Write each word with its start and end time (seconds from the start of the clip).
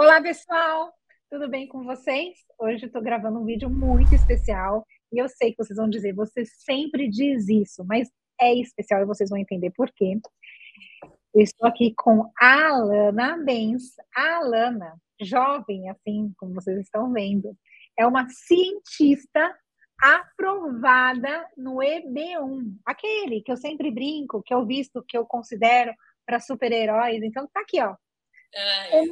Olá, 0.00 0.22
pessoal! 0.22 0.94
Tudo 1.28 1.48
bem 1.48 1.66
com 1.66 1.82
vocês? 1.82 2.38
Hoje 2.56 2.84
eu 2.84 2.86
estou 2.86 3.02
gravando 3.02 3.40
um 3.40 3.44
vídeo 3.44 3.68
muito 3.68 4.14
especial 4.14 4.86
e 5.10 5.18
eu 5.18 5.28
sei 5.28 5.50
que 5.50 5.56
vocês 5.56 5.76
vão 5.76 5.90
dizer, 5.90 6.14
você 6.14 6.44
sempre 6.44 7.08
diz 7.08 7.48
isso, 7.48 7.84
mas 7.84 8.08
é 8.40 8.54
especial 8.54 9.02
e 9.02 9.06
vocês 9.06 9.28
vão 9.28 9.40
entender 9.40 9.72
por 9.72 9.90
quê. 9.90 10.16
Eu 11.34 11.40
estou 11.40 11.66
aqui 11.66 11.92
com 11.96 12.30
a 12.38 12.68
Alana 12.68 13.38
Benz. 13.38 13.96
A 14.14 14.36
Alana, 14.36 14.94
jovem, 15.20 15.90
assim 15.90 16.32
como 16.38 16.54
vocês 16.54 16.78
estão 16.78 17.12
vendo, 17.12 17.56
é 17.98 18.06
uma 18.06 18.28
cientista 18.28 19.52
aprovada 20.00 21.44
no 21.56 21.78
EB1, 21.78 22.78
aquele 22.86 23.42
que 23.42 23.50
eu 23.50 23.56
sempre 23.56 23.90
brinco, 23.90 24.44
que 24.44 24.54
eu 24.54 24.64
visto, 24.64 25.04
que 25.08 25.18
eu 25.18 25.26
considero 25.26 25.92
para 26.24 26.38
super-heróis. 26.38 27.20
Então 27.20 27.48
tá 27.52 27.62
aqui, 27.62 27.82
ó. 27.82 27.96
Ai, 28.54 29.08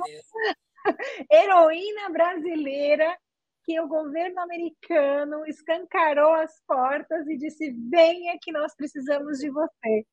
Heroína 1.31 2.11
brasileira 2.11 3.17
que 3.65 3.81
o 3.81 3.89
governo 3.89 4.41
americano 4.41 5.45
escancarou 5.47 6.33
as 6.35 6.53
portas 6.67 7.27
e 7.27 7.37
disse: 7.37 7.75
venha 7.91 8.39
que 8.41 8.53
nós 8.53 8.75
precisamos 8.77 9.39
de 9.39 9.51
você. 9.51 10.07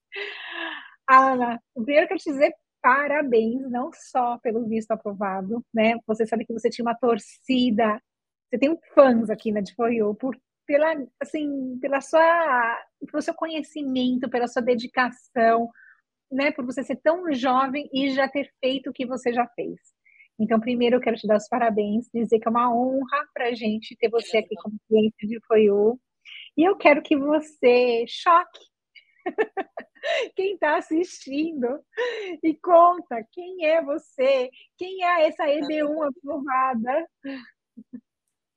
Ana, 1.10 1.62
primeiro 1.74 2.08
quero 2.08 2.20
te 2.20 2.32
dizer 2.32 2.54
parabéns, 2.82 3.70
não 3.72 3.92
só 3.94 4.38
pelo 4.40 4.68
visto 4.68 4.92
aprovado, 4.92 5.64
né? 5.74 5.98
Você 6.06 6.26
sabe 6.26 6.46
que 6.46 6.54
você 6.54 6.70
tinha 6.70 6.84
uma 6.84 6.96
torcida, 6.96 8.02
você 8.50 8.60
tem 8.60 8.78
fãs 8.94 9.30
aqui 9.30 9.52
na 9.52 9.62
de 9.62 9.74
For 9.76 9.90
por 10.16 10.38
pela 10.66 10.94
assim, 11.20 11.78
pela 11.80 12.02
sua 12.02 12.84
pelo 13.10 13.22
seu 13.22 13.34
conhecimento, 13.34 14.30
pela 14.30 14.48
sua 14.48 14.62
dedicação, 14.62 15.70
né, 16.32 16.52
por 16.52 16.66
você 16.66 16.84
ser 16.84 16.98
tão 16.98 17.32
jovem 17.34 17.90
e 17.94 18.10
já 18.12 18.28
ter 18.28 18.50
feito 18.60 18.90
o 18.90 18.94
que 18.94 19.06
você 19.06 19.34
já 19.34 19.48
fez. 19.56 19.80
Então, 20.44 20.60
primeiro 20.60 20.98
eu 20.98 21.02
quero 21.02 21.16
te 21.16 21.26
dar 21.26 21.38
os 21.38 21.48
parabéns, 21.48 22.10
dizer 22.14 22.38
que 22.38 22.48
é 22.48 22.52
uma 22.52 22.70
honra 22.70 23.26
para 23.34 23.48
a 23.48 23.54
gente 23.54 23.96
ter 23.96 24.10
você 24.10 24.40
aqui 24.40 24.56
como 24.56 24.76
cliente 24.90 25.26
de 25.26 25.40
FOIU. 25.48 25.98
E 26.58 26.68
eu 26.68 26.76
quero 26.76 27.02
que 27.02 27.16
você 27.16 28.04
choque 28.08 28.60
quem 30.36 30.56
está 30.56 30.78
assistindo 30.78 31.68
e 32.44 32.56
conta 32.56 33.26
quem 33.32 33.66
é 33.66 33.82
você, 33.82 34.50
quem 34.78 35.06
é 35.06 35.28
essa 35.28 35.46
EB1 35.46 36.10
aprovada. 36.10 37.08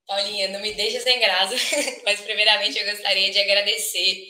Paulinha, 0.08 0.48
não 0.48 0.61
me 0.61 0.74
deixa 0.74 0.98
sem 1.00 1.20
graça, 1.20 1.55
mas 2.05 2.20
primeiramente 2.20 2.78
eu 2.78 2.91
gostaria 2.91 3.30
de 3.30 3.39
agradecer 3.39 4.27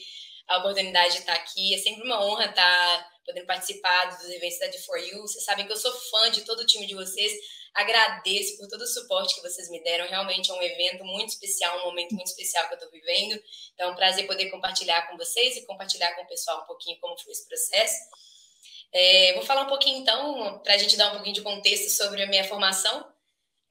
a 0.47 0.59
oportunidade 0.59 1.13
de 1.13 1.19
estar 1.21 1.35
aqui. 1.35 1.75
É 1.75 1.79
sempre 1.79 2.05
uma 2.05 2.23
honra 2.23 2.45
estar 2.51 3.16
podendo 3.27 3.47
participar 3.47 4.17
dos 4.17 4.31
eventos 4.31 4.59
da 4.59 4.69
D4U. 4.69 5.21
Vocês 5.23 5.45
sabem 5.45 5.67
que 5.67 5.73
eu 5.73 5.77
sou 5.77 5.93
fã 5.93 6.31
de 6.31 6.43
todo 6.43 6.61
o 6.61 6.67
time 6.67 6.87
de 6.87 6.95
vocês. 6.95 7.33
Agradeço 7.75 8.57
por 8.57 8.69
todo 8.69 8.83
o 8.83 8.87
suporte 8.87 9.35
que 9.35 9.43
vocês 9.43 9.69
me 9.69 9.83
deram. 9.83 10.07
Realmente 10.07 10.51
é 10.51 10.55
um 10.55 10.63
evento 10.63 11.05
muito 11.05 11.31
especial, 11.31 11.79
um 11.81 11.85
momento 11.87 12.15
muito 12.15 12.29
especial 12.29 12.67
que 12.69 12.75
eu 12.75 12.79
estou 12.79 12.91
vivendo. 12.91 13.43
Então 13.75 13.89
é 13.89 13.93
um 13.93 13.97
prazer 13.97 14.27
poder 14.27 14.49
compartilhar 14.51 15.09
com 15.09 15.17
vocês 15.17 15.57
e 15.57 15.67
compartilhar 15.67 16.15
com 16.15 16.23
o 16.23 16.27
pessoal 16.27 16.63
um 16.63 16.67
pouquinho 16.67 16.99
como 17.01 17.19
foi 17.19 17.33
esse 17.33 17.47
processo. 17.47 17.97
É, 18.93 19.35
vou 19.35 19.43
falar 19.43 19.63
um 19.63 19.69
pouquinho, 19.69 19.99
então, 19.99 20.61
para 20.61 20.75
a 20.75 20.79
gente 20.79 20.97
dar 20.97 21.09
um 21.09 21.15
pouquinho 21.17 21.35
de 21.35 21.43
contexto 21.43 21.91
sobre 21.91 22.23
a 22.23 22.27
minha 22.27 22.45
formação. 22.45 23.07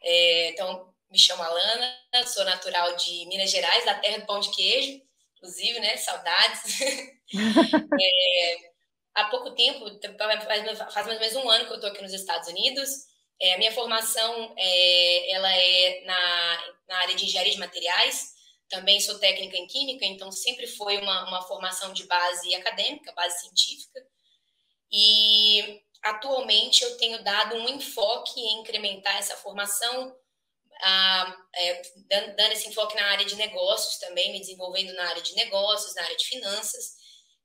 É, 0.03 0.49
então, 0.49 0.93
me 1.09 1.17
chamo 1.17 1.41
Alana, 1.41 1.97
sou 2.27 2.43
natural 2.43 2.95
de 2.95 3.25
Minas 3.25 3.49
Gerais, 3.49 3.85
da 3.85 3.95
terra 3.95 4.19
do 4.19 4.25
pão 4.27 4.39
de 4.39 4.51
queijo, 4.51 5.01
inclusive, 5.37 5.79
né? 5.79 5.97
Saudades. 5.97 6.79
é, 7.99 8.74
há 9.15 9.25
pouco 9.25 9.51
tempo, 9.51 9.85
faz 10.91 11.07
mais 11.07 11.07
ou 11.07 11.19
menos 11.19 11.35
um 11.37 11.49
ano 11.49 11.65
que 11.65 11.71
eu 11.71 11.75
estou 11.75 11.89
aqui 11.89 12.01
nos 12.01 12.13
Estados 12.13 12.49
Unidos. 12.49 12.89
É, 13.39 13.55
a 13.55 13.57
minha 13.57 13.71
formação 13.71 14.53
é, 14.57 15.31
ela 15.31 15.51
é 15.51 16.03
na, 16.05 16.75
na 16.87 16.97
área 16.99 17.15
de 17.15 17.25
engenharia 17.25 17.53
de 17.53 17.59
materiais. 17.59 18.35
Também 18.69 18.99
sou 18.99 19.17
técnica 19.19 19.57
em 19.57 19.67
química, 19.67 20.05
então 20.05 20.31
sempre 20.31 20.67
foi 20.67 20.97
uma, 20.97 21.27
uma 21.27 21.41
formação 21.43 21.93
de 21.93 22.05
base 22.05 22.53
acadêmica, 22.55 23.13
base 23.13 23.41
científica. 23.41 24.05
E 24.91 25.81
atualmente 26.03 26.83
eu 26.83 26.97
tenho 26.97 27.23
dado 27.23 27.55
um 27.55 27.69
enfoque 27.69 28.39
em 28.39 28.59
incrementar 28.59 29.17
essa 29.17 29.35
formação, 29.37 30.15
é, 31.53 31.81
dando, 32.09 32.35
dando 32.35 32.51
esse 32.51 32.67
enfoque 32.69 32.95
na 32.95 33.05
área 33.11 33.25
de 33.25 33.35
negócios 33.35 33.97
também, 33.97 34.31
me 34.31 34.39
desenvolvendo 34.39 34.93
na 34.93 35.07
área 35.09 35.21
de 35.21 35.35
negócios, 35.35 35.93
na 35.95 36.03
área 36.03 36.17
de 36.17 36.25
finanças, 36.25 36.95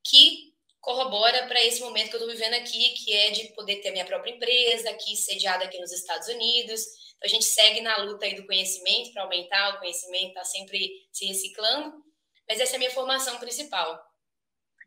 que 0.05 0.51
corrobora 0.81 1.47
para 1.47 1.63
esse 1.65 1.81
momento 1.81 2.11
que 2.11 2.17
eu 2.17 2.21
estou 2.21 2.35
vivendo 2.35 2.55
aqui, 2.55 2.95
que 2.95 3.13
é 3.13 3.31
de 3.31 3.53
poder 3.55 3.77
ter 3.77 3.91
minha 3.91 4.05
própria 4.05 4.33
empresa, 4.33 4.91
aqui 4.91 5.17
sediada 5.17 5.65
aqui 5.65 5.79
nos 5.79 5.93
Estados 5.93 6.29
Unidos. 6.29 6.81
Então, 7.17 7.27
a 7.27 7.29
gente 7.29 7.45
segue 7.45 7.81
na 7.81 7.97
luta 7.99 8.25
aí 8.25 8.35
do 8.35 8.47
conhecimento 8.47 9.13
para 9.13 9.23
aumentar 9.23 9.75
o 9.75 9.79
conhecimento, 9.79 10.29
está 10.29 10.45
sempre 10.45 10.91
se 11.13 11.27
reciclando. 11.27 12.03
Mas 12.49 12.61
essa 12.61 12.75
é 12.75 12.77
a 12.77 12.79
minha 12.79 12.91
formação 12.91 13.39
principal. 13.39 14.01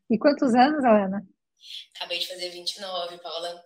E 0.10 0.18
quantos 0.18 0.54
anos, 0.54 0.84
Ana? 0.84 1.26
Acabei 1.96 2.20
de 2.20 2.28
fazer 2.28 2.50
29, 2.50 3.18
Paula. 3.20 3.64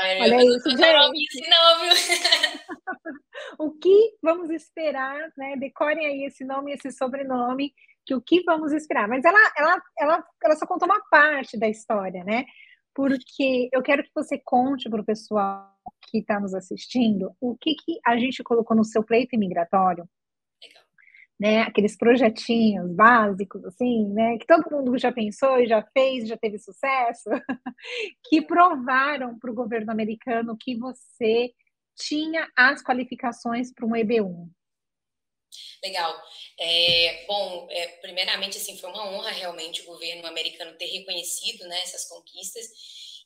Ai, 0.00 0.20
Olha 0.22 0.36
isso, 0.36 0.70
gente. 0.70 1.48
Não, 1.48 1.80
viu? 1.80 1.92
o 3.58 3.70
que 3.72 4.16
vamos 4.22 4.50
esperar, 4.50 5.30
né? 5.36 5.56
Decorem 5.56 6.06
aí 6.06 6.24
esse 6.24 6.44
nome 6.44 6.70
e 6.70 6.74
esse 6.74 6.90
sobrenome 6.92 7.74
que 8.08 8.14
o 8.14 8.22
que 8.22 8.42
vamos 8.42 8.72
esperar. 8.72 9.06
Mas 9.06 9.22
ela, 9.22 9.38
ela, 9.56 9.82
ela, 9.98 10.24
ela 10.42 10.56
só 10.56 10.66
contou 10.66 10.88
uma 10.88 11.00
parte 11.10 11.58
da 11.58 11.68
história, 11.68 12.24
né? 12.24 12.46
Porque 12.94 13.68
eu 13.70 13.82
quero 13.82 14.02
que 14.02 14.10
você 14.14 14.38
conte 14.38 14.88
para 14.88 15.02
o 15.02 15.04
pessoal 15.04 15.70
que 16.10 16.18
está 16.18 16.40
nos 16.40 16.54
assistindo 16.54 17.32
o 17.38 17.56
que, 17.56 17.74
que 17.74 18.00
a 18.04 18.16
gente 18.16 18.42
colocou 18.42 18.74
no 18.74 18.84
seu 18.84 19.04
pleito 19.04 19.36
imigratório. 19.36 20.08
Legal. 20.64 20.82
Né, 21.38 21.62
aqueles 21.62 21.96
projetinhos 21.96 22.90
básicos, 22.92 23.64
assim, 23.64 24.08
né, 24.08 24.38
que 24.38 24.46
todo 24.46 24.70
mundo 24.70 24.98
já 24.98 25.12
pensou 25.12 25.60
e 25.60 25.68
já 25.68 25.82
fez, 25.92 26.26
já 26.26 26.36
teve 26.36 26.58
sucesso, 26.58 27.28
que 28.28 28.42
provaram 28.42 29.38
para 29.38 29.50
o 29.50 29.54
governo 29.54 29.92
americano 29.92 30.56
que 30.58 30.74
você 30.76 31.52
tinha 31.94 32.48
as 32.56 32.82
qualificações 32.82 33.72
para 33.72 33.86
um 33.86 33.90
EB1. 33.90 34.48
Legal. 35.82 36.20
É, 36.58 37.24
bom, 37.26 37.66
é, 37.70 37.86
primeiramente, 38.00 38.58
assim, 38.58 38.78
foi 38.78 38.90
uma 38.90 39.08
honra 39.10 39.30
realmente 39.30 39.82
o 39.82 39.86
governo 39.86 40.26
americano 40.26 40.76
ter 40.76 40.86
reconhecido 40.86 41.66
né, 41.66 41.80
essas 41.82 42.06
conquistas 42.08 42.66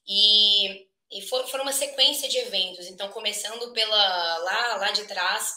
e, 0.06 0.86
e 1.10 1.22
for, 1.22 1.60
uma 1.60 1.72
sequência 1.72 2.28
de 2.28 2.38
eventos. 2.38 2.86
Então, 2.86 3.10
começando 3.10 3.72
pela 3.72 4.38
lá, 4.38 4.76
lá 4.76 4.90
de 4.92 5.06
trás, 5.06 5.52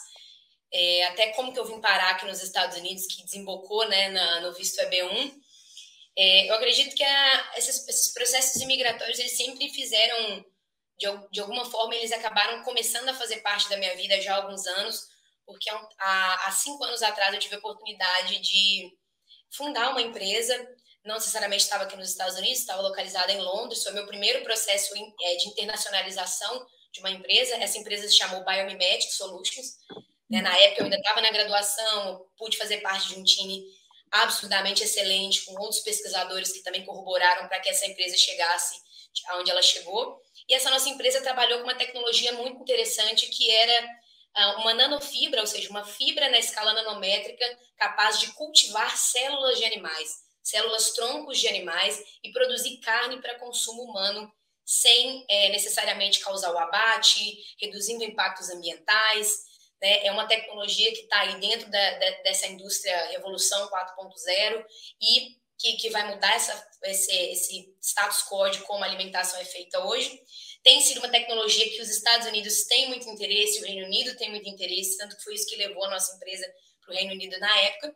é, 0.72 1.04
até 1.06 1.28
como 1.32 1.52
que 1.52 1.58
eu 1.58 1.64
vim 1.64 1.80
parar 1.80 2.10
aqui 2.10 2.26
nos 2.26 2.42
Estados 2.42 2.76
Unidos, 2.76 3.06
que 3.06 3.24
desembocou 3.24 3.88
né, 3.88 4.08
na, 4.08 4.40
no 4.40 4.54
visto 4.54 4.80
EB1, 4.80 5.32
é, 6.18 6.48
eu 6.48 6.54
acredito 6.54 6.94
que 6.96 7.04
a, 7.04 7.52
esses, 7.56 7.86
esses, 7.86 8.12
processos 8.12 8.60
imigratórios, 8.62 9.18
eles 9.18 9.36
sempre 9.36 9.68
fizeram, 9.68 10.44
de, 10.98 11.06
de 11.30 11.40
alguma 11.40 11.64
forma, 11.66 11.94
eles 11.94 12.10
acabaram 12.10 12.62
começando 12.62 13.08
a 13.10 13.14
fazer 13.14 13.38
parte 13.38 13.68
da 13.68 13.76
minha 13.76 13.94
vida 13.96 14.20
já 14.20 14.34
há 14.34 14.42
alguns 14.42 14.66
anos, 14.66 15.08
porque 15.46 15.70
há, 15.98 16.46
há 16.46 16.50
cinco 16.50 16.82
anos 16.84 17.02
atrás 17.02 17.32
eu 17.32 17.40
tive 17.40 17.54
a 17.54 17.58
oportunidade 17.58 18.38
de 18.40 18.92
fundar 19.50 19.90
uma 19.90 20.02
empresa, 20.02 20.54
não 21.04 21.14
necessariamente 21.14 21.62
estava 21.62 21.84
aqui 21.84 21.96
nos 21.96 22.10
Estados 22.10 22.36
Unidos, 22.36 22.58
estava 22.58 22.82
localizada 22.82 23.32
em 23.32 23.40
Londres, 23.40 23.82
foi 23.82 23.92
meu 23.92 24.06
primeiro 24.06 24.42
processo 24.42 24.92
é, 25.22 25.36
de 25.36 25.48
internacionalização 25.48 26.66
de 26.92 27.00
uma 27.00 27.10
empresa, 27.10 27.56
essa 27.56 27.78
empresa 27.78 28.08
se 28.08 28.16
chamou 28.16 28.44
Biomimetic 28.44 29.10
Solutions, 29.12 29.76
né? 30.28 30.42
na 30.42 30.54
época 30.58 30.80
eu 30.80 30.84
ainda 30.84 30.96
estava 30.96 31.20
na 31.20 31.30
graduação, 31.30 32.26
pude 32.36 32.58
fazer 32.58 32.78
parte 32.78 33.08
de 33.08 33.20
um 33.20 33.22
time 33.24 33.64
absurdamente 34.10 34.82
excelente, 34.82 35.44
com 35.44 35.60
outros 35.60 35.80
pesquisadores 35.80 36.52
que 36.52 36.62
também 36.62 36.84
corroboraram 36.84 37.48
para 37.48 37.60
que 37.60 37.68
essa 37.68 37.86
empresa 37.86 38.16
chegasse 38.16 38.74
aonde 39.28 39.50
ela 39.50 39.62
chegou, 39.62 40.20
e 40.48 40.54
essa 40.54 40.70
nossa 40.70 40.88
empresa 40.88 41.22
trabalhou 41.22 41.58
com 41.58 41.64
uma 41.64 41.74
tecnologia 41.74 42.32
muito 42.32 42.60
interessante 42.60 43.26
que 43.28 43.50
era 43.50 43.88
uma 44.58 44.74
nanofibra, 44.74 45.40
ou 45.40 45.46
seja, 45.46 45.70
uma 45.70 45.84
fibra 45.84 46.28
na 46.28 46.38
escala 46.38 46.74
nanométrica 46.74 47.44
capaz 47.76 48.20
de 48.20 48.32
cultivar 48.32 48.96
células 48.96 49.58
de 49.58 49.64
animais, 49.64 50.22
células 50.42 50.92
troncos 50.92 51.38
de 51.38 51.48
animais 51.48 52.02
e 52.22 52.30
produzir 52.32 52.76
carne 52.78 53.20
para 53.20 53.38
consumo 53.38 53.82
humano 53.82 54.30
sem 54.64 55.24
é, 55.28 55.48
necessariamente 55.50 56.20
causar 56.20 56.52
o 56.52 56.58
abate, 56.58 57.38
reduzindo 57.60 58.04
impactos 58.04 58.50
ambientais. 58.50 59.44
Né? 59.80 60.04
É 60.04 60.12
uma 60.12 60.26
tecnologia 60.26 60.92
que 60.92 61.02
está 61.02 61.20
aí 61.20 61.40
dentro 61.40 61.70
da, 61.70 61.90
da, 61.98 62.10
dessa 62.22 62.46
indústria 62.48 63.06
Revolução 63.06 63.70
4.0 63.70 64.64
e 65.00 65.36
que, 65.58 65.76
que 65.76 65.90
vai 65.90 66.06
mudar 66.12 66.34
essa, 66.34 66.68
esse, 66.82 67.12
esse 67.12 67.76
status 67.80 68.22
quo 68.28 68.48
de 68.50 68.58
como 68.60 68.84
a 68.84 68.86
alimentação 68.86 69.40
é 69.40 69.44
feita 69.44 69.82
hoje 69.86 70.20
tem 70.66 70.80
sido 70.80 70.98
uma 70.98 71.08
tecnologia 71.08 71.70
que 71.70 71.80
os 71.80 71.88
Estados 71.88 72.26
Unidos 72.26 72.64
têm 72.64 72.88
muito 72.88 73.08
interesse, 73.08 73.60
o 73.60 73.64
Reino 73.64 73.86
Unido 73.86 74.16
tem 74.16 74.30
muito 74.30 74.48
interesse, 74.48 74.98
tanto 74.98 75.16
que 75.16 75.22
foi 75.22 75.34
isso 75.34 75.46
que 75.46 75.54
levou 75.54 75.84
a 75.84 75.90
nossa 75.90 76.16
empresa 76.16 76.44
para 76.80 76.92
o 76.92 76.96
Reino 76.96 77.12
Unido 77.12 77.38
na 77.38 77.56
época. 77.60 77.94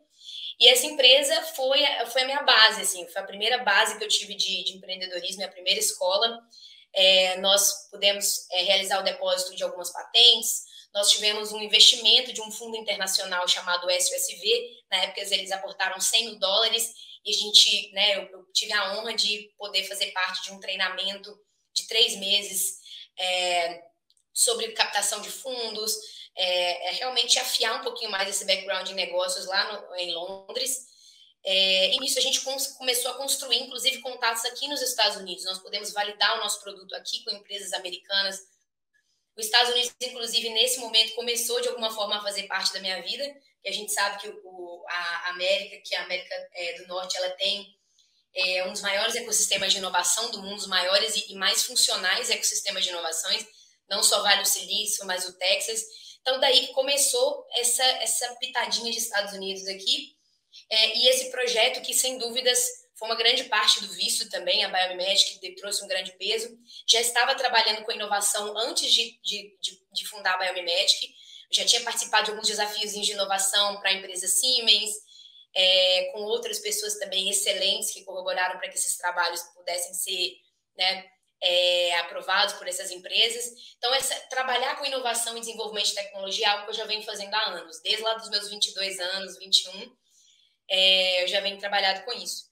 E 0.61 0.69
essa 0.69 0.87
empresa 0.87 1.43
foi, 1.57 1.81
foi 2.13 2.23
a 2.23 2.27
minha 2.27 2.43
base, 2.45 2.83
assim, 2.83 3.09
foi 3.09 3.23
a 3.23 3.27
primeira 3.27 3.59
base 3.65 3.99
que 3.99 4.05
eu 4.05 4.09
tive 4.09 4.37
de, 4.37 4.63
de 4.63 4.77
empreendedorismo, 4.77 5.43
a 5.43 5.49
primeira 5.49 5.81
escola. 5.81 6.39
é, 6.95 7.41
nós 7.41 7.89
pudemos 7.91 8.49
é, 8.53 8.63
realizar 8.63 9.01
o 9.01 9.05
depósito 9.05 9.57
de 9.57 9.65
algumas 9.65 9.93
patentes, 9.93 10.63
nós 10.95 11.11
tivemos 11.11 11.53
um 11.53 11.61
investimento 11.61 12.33
de 12.33 12.41
um 12.41 12.53
fundo 12.53 12.77
internacional 12.77 13.49
chamado 13.49 13.91
SUSV, 13.91 14.45
na 14.89 14.99
época 14.99 15.23
eles 15.23 15.51
aportaram 15.51 16.01
100 16.01 16.25
mil 16.25 16.39
dólares, 16.39 16.89
e 17.25 17.31
a 17.31 17.37
gente, 17.37 17.93
né, 17.93 18.17
eu, 18.17 18.23
eu 18.31 18.45
tive 18.53 18.73
a 18.73 18.97
honra 18.97 19.13
de 19.13 19.51
poder 19.59 19.83
fazer 19.89 20.13
parte 20.13 20.45
de 20.45 20.53
um 20.53 20.61
treinamento 20.61 21.37
de 21.75 21.87
três 21.87 22.17
meses 22.17 22.79
é, 23.19 23.83
sobre 24.33 24.73
captação 24.73 25.21
de 25.21 25.31
fundos, 25.31 25.95
é, 26.37 26.89
é, 26.89 26.93
realmente 26.93 27.39
afiar 27.39 27.81
um 27.81 27.85
pouquinho 27.85 28.11
mais 28.11 28.29
esse 28.29 28.45
background 28.45 28.89
em 28.89 28.95
negócios 28.95 29.47
lá 29.47 29.73
no, 29.73 29.97
em 29.97 30.15
Londres. 30.15 30.89
É, 31.45 31.95
e 31.95 31.99
nisso 31.99 32.19
a 32.19 32.23
gente 32.23 32.41
começou 32.79 33.11
a 33.11 33.15
construir, 33.15 33.59
inclusive, 33.59 34.01
contatos 34.01 34.45
aqui 34.45 34.69
nos 34.69 34.83
Estados 34.83 35.17
Unidos. 35.17 35.45
Nós 35.45 35.59
podemos 35.59 35.93
validar 35.93 36.37
o 36.37 36.41
nosso 36.41 36.61
produto 36.63 36.95
aqui 36.95 37.25
com 37.25 37.31
empresas 37.31 37.73
americanas. 37.73 38.41
Os 39.37 39.47
Estados 39.47 39.73
Unidos, 39.73 39.95
inclusive, 40.03 40.51
nesse 40.51 40.81
momento, 40.81 41.15
começou 41.15 41.61
de 41.61 41.69
alguma 41.69 41.91
forma 41.91 42.17
a 42.17 42.23
fazer 42.23 42.45
parte 42.45 42.73
da 42.73 42.81
minha 42.81 43.01
vida. 43.03 43.25
E 43.65 43.69
a 43.69 43.73
gente 43.73 43.93
sabe 43.93 44.21
que 44.21 44.29
o, 44.29 44.85
a 44.89 45.31
América, 45.31 45.81
que 45.85 45.95
a 45.95 46.05
América 46.05 46.35
é, 46.55 46.75
do 46.79 46.87
Norte, 46.87 47.17
ela 47.17 47.31
tem 47.31 47.75
é, 48.35 48.65
um 48.67 48.73
dos 48.73 48.81
maiores 48.81 49.15
ecossistemas 49.15 49.73
de 49.73 49.79
inovação 49.79 50.31
do 50.31 50.43
mundo, 50.43 50.57
os 50.57 50.67
maiores 50.67 51.15
e, 51.29 51.35
mais 51.35 51.63
funcionais 51.63 52.31
ecossistemas 52.31 52.85
de 52.85 52.91
inovações. 52.91 53.45
Não 53.89 54.03
só 54.03 54.23
Vale 54.23 54.43
do 54.43 54.49
Silício, 54.49 55.05
mas 55.05 55.29
o 55.29 55.37
Texas. 55.37 55.83
Então, 56.21 56.39
daí 56.39 56.67
que 56.67 56.73
começou 56.73 57.47
essa, 57.57 57.83
essa 57.83 58.35
pitadinha 58.37 58.93
de 58.93 58.99
Estados 58.99 59.33
Unidos 59.33 59.67
aqui 59.67 60.15
é, 60.69 60.97
e 60.99 61.09
esse 61.09 61.31
projeto 61.31 61.81
que, 61.83 61.95
sem 61.95 62.19
dúvidas, 62.19 62.61
foi 62.97 63.09
uma 63.09 63.17
grande 63.17 63.45
parte 63.45 63.81
do 63.81 63.93
visto 63.93 64.29
também, 64.29 64.65
a 64.65 64.69
Biomedic 64.69 65.55
trouxe 65.55 65.83
um 65.85 65.89
grande 65.89 66.13
peso. 66.13 66.57
Já 66.87 67.01
estava 67.01 67.35
trabalhando 67.35 67.83
com 67.85 67.93
inovação 67.93 68.57
antes 68.59 68.93
de, 68.93 69.19
de, 69.23 69.57
de, 69.61 69.81
de 69.93 70.07
fundar 70.07 70.35
a 70.35 70.53
Biomedic, 70.53 71.15
já 71.51 71.65
tinha 71.65 71.83
participado 71.83 72.27
de 72.27 72.31
alguns 72.31 72.47
desafios 72.47 72.93
de 72.93 73.13
inovação 73.13 73.81
para 73.81 73.91
a 73.91 73.95
empresa 73.95 74.29
Siemens, 74.29 74.91
é, 75.55 76.11
com 76.13 76.21
outras 76.21 76.59
pessoas 76.59 76.99
também 76.99 77.29
excelentes 77.29 77.93
que 77.93 78.05
corroboraram 78.05 78.59
para 78.59 78.69
que 78.69 78.77
esses 78.77 78.97
trabalhos 78.97 79.43
pudessem 79.55 79.95
ser 79.95 80.37
né, 80.77 81.11
é, 81.43 81.97
aprovados 81.99 82.55
por 82.55 82.69
essas 82.69 82.91
empresas. 82.91 83.53
Então, 83.79 83.93
essa, 83.95 84.15
trabalhar 84.29 84.77
com 84.77 84.87
inovação 84.87 85.37
e 85.37 85.41
desenvolvimento 85.41 85.87
de 85.87 85.95
tecnologia 85.95 86.47
é 86.47 86.51
algo 86.51 86.65
que 86.65 86.71
eu 86.71 86.77
já 86.77 86.85
venho 86.85 87.03
fazendo 87.03 87.35
há 87.35 87.47
anos, 87.49 87.81
desde 87.83 88.03
lá 88.03 88.15
dos 88.15 88.31
meus 88.31 88.49
22 88.49 89.01
anos, 89.01 89.39
21 89.39 90.01
é, 90.71 91.25
eu 91.25 91.29
já 91.29 91.41
venho 91.41 91.59
trabalhado 91.59 92.05
com 92.05 92.13
isso. 92.13 92.49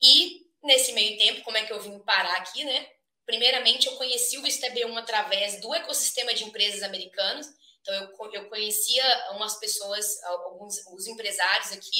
E 0.00 0.42
nesse 0.62 0.92
meio 0.92 1.16
tempo, 1.16 1.42
como 1.42 1.56
é 1.56 1.64
que 1.64 1.72
eu 1.72 1.80
vim 1.80 1.98
parar 2.00 2.36
aqui, 2.36 2.62
né? 2.64 2.86
Primeiramente, 3.24 3.86
eu 3.86 3.96
conheci 3.96 4.38
o 4.38 4.42
Vista 4.42 4.68
B1 4.68 4.96
através 4.98 5.60
do 5.60 5.74
ecossistema 5.74 6.34
de 6.34 6.44
empresas 6.44 6.82
americanos. 6.82 7.46
Então, 7.80 7.94
eu, 7.94 8.32
eu 8.32 8.48
conhecia 8.48 9.30
umas 9.32 9.58
pessoas, 9.58 10.22
alguns 10.24 10.76
os 10.88 11.06
empresários 11.06 11.72
aqui. 11.72 11.98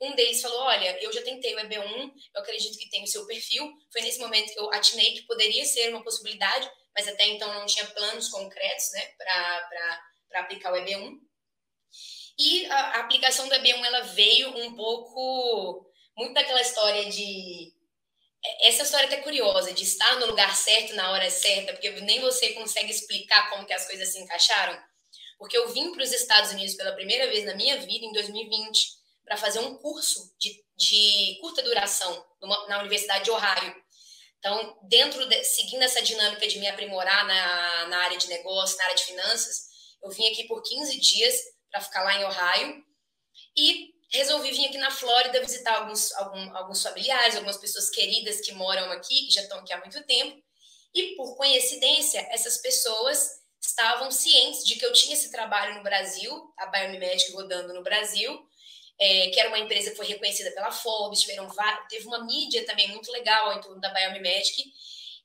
Um 0.00 0.14
deles 0.14 0.40
falou: 0.40 0.60
Olha, 0.60 0.98
eu 1.02 1.12
já 1.12 1.22
tentei 1.22 1.54
o 1.54 1.58
EB1, 1.58 2.12
eu 2.34 2.40
acredito 2.40 2.78
que 2.78 2.88
tem 2.88 3.02
o 3.02 3.06
seu 3.06 3.26
perfil. 3.26 3.70
Foi 3.92 4.00
nesse 4.00 4.20
momento 4.20 4.52
que 4.52 4.58
eu 4.58 4.72
atinei 4.72 5.14
que 5.14 5.26
poderia 5.26 5.64
ser 5.64 5.90
uma 5.90 6.04
possibilidade, 6.04 6.70
mas 6.94 7.08
até 7.08 7.26
então 7.26 7.52
não 7.52 7.66
tinha 7.66 7.86
planos 7.86 8.28
concretos 8.28 8.92
né, 8.92 9.06
para 9.18 10.40
aplicar 10.40 10.72
o 10.72 10.76
EB1. 10.76 11.18
E 12.38 12.66
a, 12.66 12.76
a 12.76 13.00
aplicação 13.00 13.48
do 13.48 13.54
EB1 13.54 13.84
ela 13.84 14.00
veio 14.02 14.56
um 14.56 14.76
pouco 14.76 15.90
muito 16.16 16.34
daquela 16.34 16.60
história 16.60 17.08
de 17.08 17.72
é, 18.44 18.68
essa 18.68 18.84
história 18.84 19.06
é 19.06 19.08
até 19.08 19.16
curiosa 19.18 19.72
de 19.72 19.82
estar 19.82 20.18
no 20.20 20.26
lugar 20.26 20.54
certo 20.54 20.94
na 20.94 21.10
hora 21.10 21.30
certa, 21.30 21.72
porque 21.72 21.90
nem 22.00 22.20
você 22.20 22.52
consegue 22.52 22.90
explicar 22.90 23.50
como 23.50 23.66
que 23.66 23.72
as 23.72 23.86
coisas 23.86 24.12
se 24.12 24.20
encaixaram. 24.20 24.80
Porque 25.38 25.56
eu 25.56 25.68
vim 25.70 25.92
para 25.92 26.02
os 26.02 26.12
Estados 26.12 26.50
Unidos 26.52 26.74
pela 26.74 26.92
primeira 26.92 27.28
vez 27.28 27.44
na 27.44 27.54
minha 27.54 27.76
vida 27.78 28.04
em 28.04 28.12
2020 28.12 28.97
para 29.28 29.36
fazer 29.36 29.58
um 29.58 29.76
curso 29.76 30.34
de, 30.38 30.64
de 30.74 31.38
curta 31.42 31.62
duração 31.62 32.26
numa, 32.40 32.66
na 32.66 32.80
Universidade 32.80 33.24
de 33.24 33.30
Ohio. 33.30 33.76
Então, 34.38 34.78
dentro 34.84 35.26
de, 35.26 35.44
seguindo 35.44 35.82
essa 35.82 36.00
dinâmica 36.00 36.48
de 36.48 36.58
me 36.58 36.66
aprimorar 36.66 37.26
na, 37.26 37.86
na 37.88 37.98
área 38.04 38.16
de 38.16 38.26
negócio, 38.28 38.78
na 38.78 38.84
área 38.84 38.96
de 38.96 39.04
finanças, 39.04 39.68
eu 40.02 40.10
vim 40.10 40.26
aqui 40.28 40.44
por 40.44 40.62
15 40.62 40.98
dias 40.98 41.34
para 41.70 41.82
ficar 41.82 42.04
lá 42.04 42.14
em 42.14 42.24
Ohio. 42.24 42.84
E 43.54 43.90
resolvi 44.10 44.50
vir 44.52 44.66
aqui 44.66 44.78
na 44.78 44.90
Flórida 44.90 45.40
visitar 45.40 45.76
alguns, 45.76 46.10
algum, 46.14 46.56
alguns 46.56 46.82
familiares, 46.82 47.36
algumas 47.36 47.58
pessoas 47.58 47.90
queridas 47.90 48.40
que 48.40 48.52
moram 48.52 48.90
aqui, 48.92 49.26
que 49.26 49.32
já 49.32 49.42
estão 49.42 49.58
aqui 49.58 49.74
há 49.74 49.78
muito 49.78 50.02
tempo. 50.04 50.42
E 50.94 51.16
por 51.16 51.36
coincidência, 51.36 52.26
essas 52.30 52.56
pessoas 52.58 53.42
estavam 53.60 54.10
cientes 54.10 54.64
de 54.64 54.76
que 54.76 54.86
eu 54.86 54.92
tinha 54.92 55.12
esse 55.12 55.30
trabalho 55.30 55.74
no 55.74 55.82
Brasil, 55.82 56.54
a 56.56 56.66
Biomedic 56.66 57.32
rodando 57.32 57.74
no 57.74 57.82
Brasil, 57.82 58.47
é, 58.98 59.28
que 59.28 59.38
era 59.38 59.48
uma 59.48 59.58
empresa 59.58 59.90
que 59.90 59.96
foi 59.96 60.06
reconhecida 60.06 60.50
pela 60.52 60.70
Forbes, 60.70 61.20
tiveram, 61.20 61.48
teve 61.88 62.06
uma 62.06 62.24
mídia 62.24 62.64
também 62.66 62.88
muito 62.88 63.10
legal 63.12 63.52
em 63.56 63.60
torno 63.60 63.80
da 63.80 63.90
Biomedic. 63.90 64.72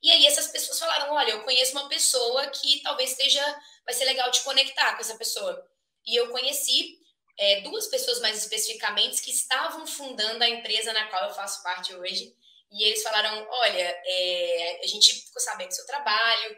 E 0.02 0.12
aí 0.12 0.26
essas 0.26 0.48
pessoas 0.48 0.78
falaram, 0.78 1.12
olha, 1.14 1.30
eu 1.30 1.42
conheço 1.42 1.72
uma 1.72 1.88
pessoa 1.88 2.46
que 2.48 2.80
talvez 2.82 3.10
esteja, 3.10 3.42
vai 3.84 3.94
ser 3.94 4.04
legal 4.04 4.30
te 4.30 4.42
conectar 4.42 4.94
com 4.94 5.00
essa 5.00 5.16
pessoa. 5.16 5.66
E 6.06 6.14
eu 6.14 6.28
conheci 6.30 6.98
é, 7.38 7.62
duas 7.62 7.86
pessoas 7.86 8.20
mais 8.20 8.36
especificamente 8.36 9.22
que 9.22 9.30
estavam 9.30 9.86
fundando 9.86 10.44
a 10.44 10.48
empresa 10.48 10.92
na 10.92 11.06
qual 11.06 11.24
eu 11.24 11.34
faço 11.34 11.62
parte 11.62 11.94
hoje. 11.94 12.34
E 12.70 12.84
eles 12.84 13.02
falaram: 13.02 13.46
olha, 13.48 14.02
é, 14.04 14.80
a 14.82 14.86
gente 14.86 15.14
ficou 15.14 15.40
sabendo 15.40 15.68
do 15.68 15.74
seu 15.74 15.86
trabalho, 15.86 16.56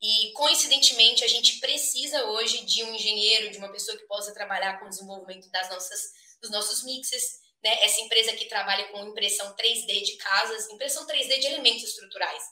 e 0.00 0.32
coincidentemente 0.32 1.24
a 1.24 1.28
gente 1.28 1.60
precisa 1.60 2.26
hoje 2.26 2.64
de 2.66 2.84
um 2.84 2.94
engenheiro, 2.94 3.50
de 3.50 3.56
uma 3.56 3.72
pessoa 3.72 3.96
que 3.96 4.06
possa 4.06 4.34
trabalhar 4.34 4.78
com 4.78 4.84
o 4.84 4.88
desenvolvimento 4.90 5.50
das 5.50 5.70
nossas, 5.70 6.12
dos 6.40 6.50
nossos 6.50 6.84
mixes. 6.84 7.44
Né? 7.62 7.82
Essa 7.82 8.00
empresa 8.00 8.32
que 8.34 8.46
trabalha 8.46 8.88
com 8.88 9.06
impressão 9.06 9.54
3D 9.56 10.02
de 10.02 10.16
casas, 10.16 10.68
impressão 10.70 11.06
3D 11.06 11.38
de 11.38 11.46
elementos 11.46 11.82
estruturais. 11.82 12.42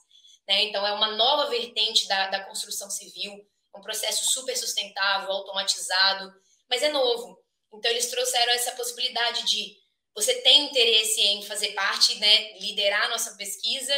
Né? 0.48 0.64
Então, 0.64 0.86
é 0.86 0.92
uma 0.92 1.14
nova 1.16 1.50
vertente 1.50 2.08
da, 2.08 2.28
da 2.28 2.44
construção 2.44 2.90
civil, 2.90 3.32
um 3.74 3.80
processo 3.80 4.30
super 4.30 4.56
sustentável, 4.56 5.30
automatizado, 5.30 6.32
mas 6.68 6.82
é 6.82 6.90
novo. 6.90 7.38
Então, 7.72 7.90
eles 7.90 8.10
trouxeram 8.10 8.52
essa 8.52 8.72
possibilidade 8.72 9.44
de 9.44 9.80
você 10.14 10.34
tem 10.42 10.66
interesse 10.66 11.22
em 11.22 11.42
fazer 11.42 11.72
parte, 11.72 12.18
né, 12.18 12.58
liderar 12.58 13.06
a 13.06 13.08
nossa 13.08 13.34
pesquisa, 13.36 13.94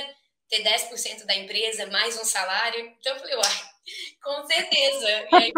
ter 0.49 0.63
10% 0.63 1.25
da 1.25 1.35
empresa, 1.35 1.87
mais 1.87 2.17
um 2.17 2.25
salário. 2.25 2.87
Então, 3.01 3.15
eu 3.15 3.19
falei, 3.19 3.35
uai, 3.35 3.71
com 4.23 4.47
certeza. 4.47 5.09
E 5.09 5.37
aí, 5.37 5.53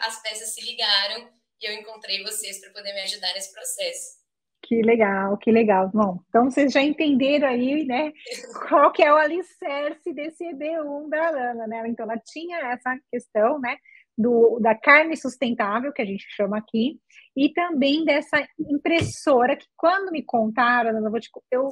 as 0.00 0.20
peças 0.22 0.52
se 0.52 0.60
ligaram 0.62 1.32
e 1.60 1.66
eu 1.66 1.74
encontrei 1.74 2.22
vocês 2.22 2.60
para 2.60 2.70
poder 2.70 2.92
me 2.92 3.00
ajudar 3.02 3.32
nesse 3.34 3.52
processo. 3.52 4.16
Que 4.62 4.82
legal, 4.82 5.36
que 5.38 5.52
legal. 5.52 5.90
Bom, 5.94 6.18
então 6.28 6.50
vocês 6.50 6.72
já 6.72 6.82
entenderam 6.82 7.48
aí, 7.48 7.84
né, 7.84 8.12
qual 8.68 8.92
que 8.92 9.02
é 9.02 9.12
o 9.12 9.16
alicerce 9.16 10.12
desse 10.12 10.44
EB1 10.44 11.08
da 11.08 11.30
Lana, 11.30 11.66
né? 11.66 11.88
Então 11.88 12.04
ela 12.04 12.20
tinha 12.24 12.58
essa 12.72 12.98
questão, 13.10 13.60
né, 13.60 13.76
do, 14.18 14.58
da 14.60 14.74
carne 14.74 15.16
sustentável, 15.16 15.92
que 15.92 16.02
a 16.02 16.06
gente 16.06 16.24
chama 16.30 16.58
aqui, 16.58 16.98
e 17.36 17.50
também 17.52 18.04
dessa 18.04 18.44
impressora, 18.58 19.56
que 19.56 19.66
quando 19.76 20.10
me 20.10 20.22
contaram, 20.22 20.90
eu, 20.90 21.10
vou 21.10 21.20
te, 21.20 21.30
eu 21.50 21.68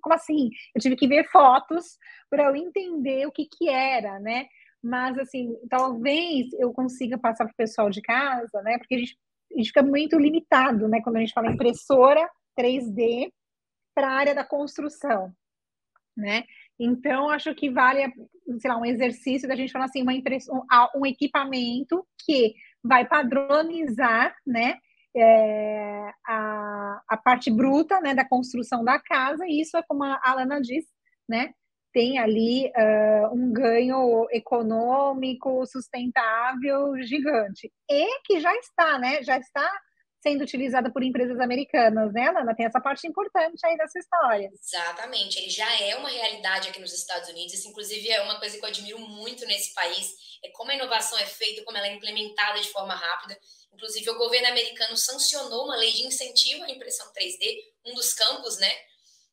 como 0.00 0.14
assim? 0.14 0.48
Eu 0.74 0.80
tive 0.80 0.96
que 0.96 1.06
ver 1.06 1.28
fotos 1.30 1.98
para 2.30 2.44
eu 2.44 2.56
entender 2.56 3.26
o 3.26 3.32
que 3.32 3.46
que 3.46 3.68
era, 3.68 4.18
né? 4.18 4.46
Mas, 4.82 5.18
assim, 5.18 5.54
talvez 5.70 6.52
eu 6.54 6.72
consiga 6.72 7.16
passar 7.16 7.44
para 7.44 7.52
o 7.52 7.56
pessoal 7.56 7.88
de 7.88 8.02
casa, 8.02 8.60
né? 8.62 8.78
Porque 8.78 8.94
a 8.94 8.98
gente 8.98 9.16
a 9.54 9.58
gente 9.58 9.68
fica 9.68 9.82
muito 9.82 10.18
limitado, 10.18 10.88
né, 10.88 11.00
quando 11.02 11.16
a 11.16 11.20
gente 11.20 11.32
fala 11.32 11.50
impressora 11.50 12.28
3D 12.58 13.30
para 13.94 14.08
a 14.08 14.14
área 14.14 14.34
da 14.34 14.44
construção, 14.44 15.32
né? 16.16 16.44
Então, 16.78 17.30
acho 17.30 17.54
que 17.54 17.70
vale, 17.70 18.12
sei 18.58 18.70
lá, 18.70 18.78
um 18.78 18.84
exercício 18.84 19.46
da 19.46 19.54
gente 19.54 19.72
falar 19.72 19.84
assim, 19.84 20.02
uma 20.02 20.14
impressão, 20.14 20.64
um 20.96 21.06
equipamento 21.06 22.06
que 22.24 22.54
vai 22.82 23.06
padronizar, 23.06 24.34
né, 24.46 24.78
é, 25.14 26.10
a, 26.26 27.02
a 27.08 27.16
parte 27.18 27.50
bruta, 27.50 28.00
né, 28.00 28.14
da 28.14 28.26
construção 28.26 28.82
da 28.82 28.98
casa, 28.98 29.44
e 29.46 29.60
isso 29.60 29.76
é 29.76 29.82
como 29.82 30.02
a 30.02 30.18
Alana 30.24 30.60
diz, 30.60 30.84
né, 31.28 31.52
tem 31.92 32.18
ali 32.18 32.66
uh, 32.68 33.34
um 33.34 33.52
ganho 33.52 34.26
econômico 34.30 35.64
sustentável 35.66 37.00
gigante 37.02 37.70
e 37.90 38.20
que 38.24 38.40
já 38.40 38.54
está, 38.56 38.98
né? 38.98 39.22
Já 39.22 39.38
está 39.38 39.70
sendo 40.22 40.42
utilizada 40.42 40.90
por 40.90 41.02
empresas 41.02 41.38
americanas, 41.40 42.12
né, 42.12 42.30
Lana? 42.30 42.54
Tem 42.54 42.64
essa 42.64 42.80
parte 42.80 43.06
importante 43.08 43.58
aí 43.66 43.76
dessa 43.76 43.98
história. 43.98 44.48
Exatamente, 44.54 45.38
ele 45.40 45.50
já 45.50 45.68
é 45.80 45.96
uma 45.96 46.08
realidade 46.08 46.68
aqui 46.68 46.80
nos 46.80 46.94
Estados 46.94 47.28
Unidos. 47.28 47.54
Isso, 47.54 47.68
inclusive, 47.68 48.08
é 48.08 48.22
uma 48.22 48.38
coisa 48.38 48.56
que 48.56 48.64
eu 48.64 48.68
admiro 48.68 49.00
muito 49.00 49.44
nesse 49.46 49.74
país, 49.74 50.14
é 50.44 50.48
como 50.50 50.70
a 50.70 50.74
inovação 50.76 51.18
é 51.18 51.26
feita, 51.26 51.64
como 51.64 51.76
ela 51.76 51.88
é 51.88 51.94
implementada 51.94 52.60
de 52.60 52.68
forma 52.68 52.94
rápida. 52.94 53.36
Inclusive, 53.72 54.08
o 54.10 54.18
governo 54.18 54.48
americano 54.48 54.96
sancionou 54.96 55.64
uma 55.64 55.76
lei 55.76 55.90
de 55.90 56.06
incentivo 56.06 56.62
à 56.62 56.70
impressão 56.70 57.06
3D, 57.12 57.56
um 57.86 57.94
dos 57.94 58.14
campos, 58.14 58.58
né? 58.58 58.72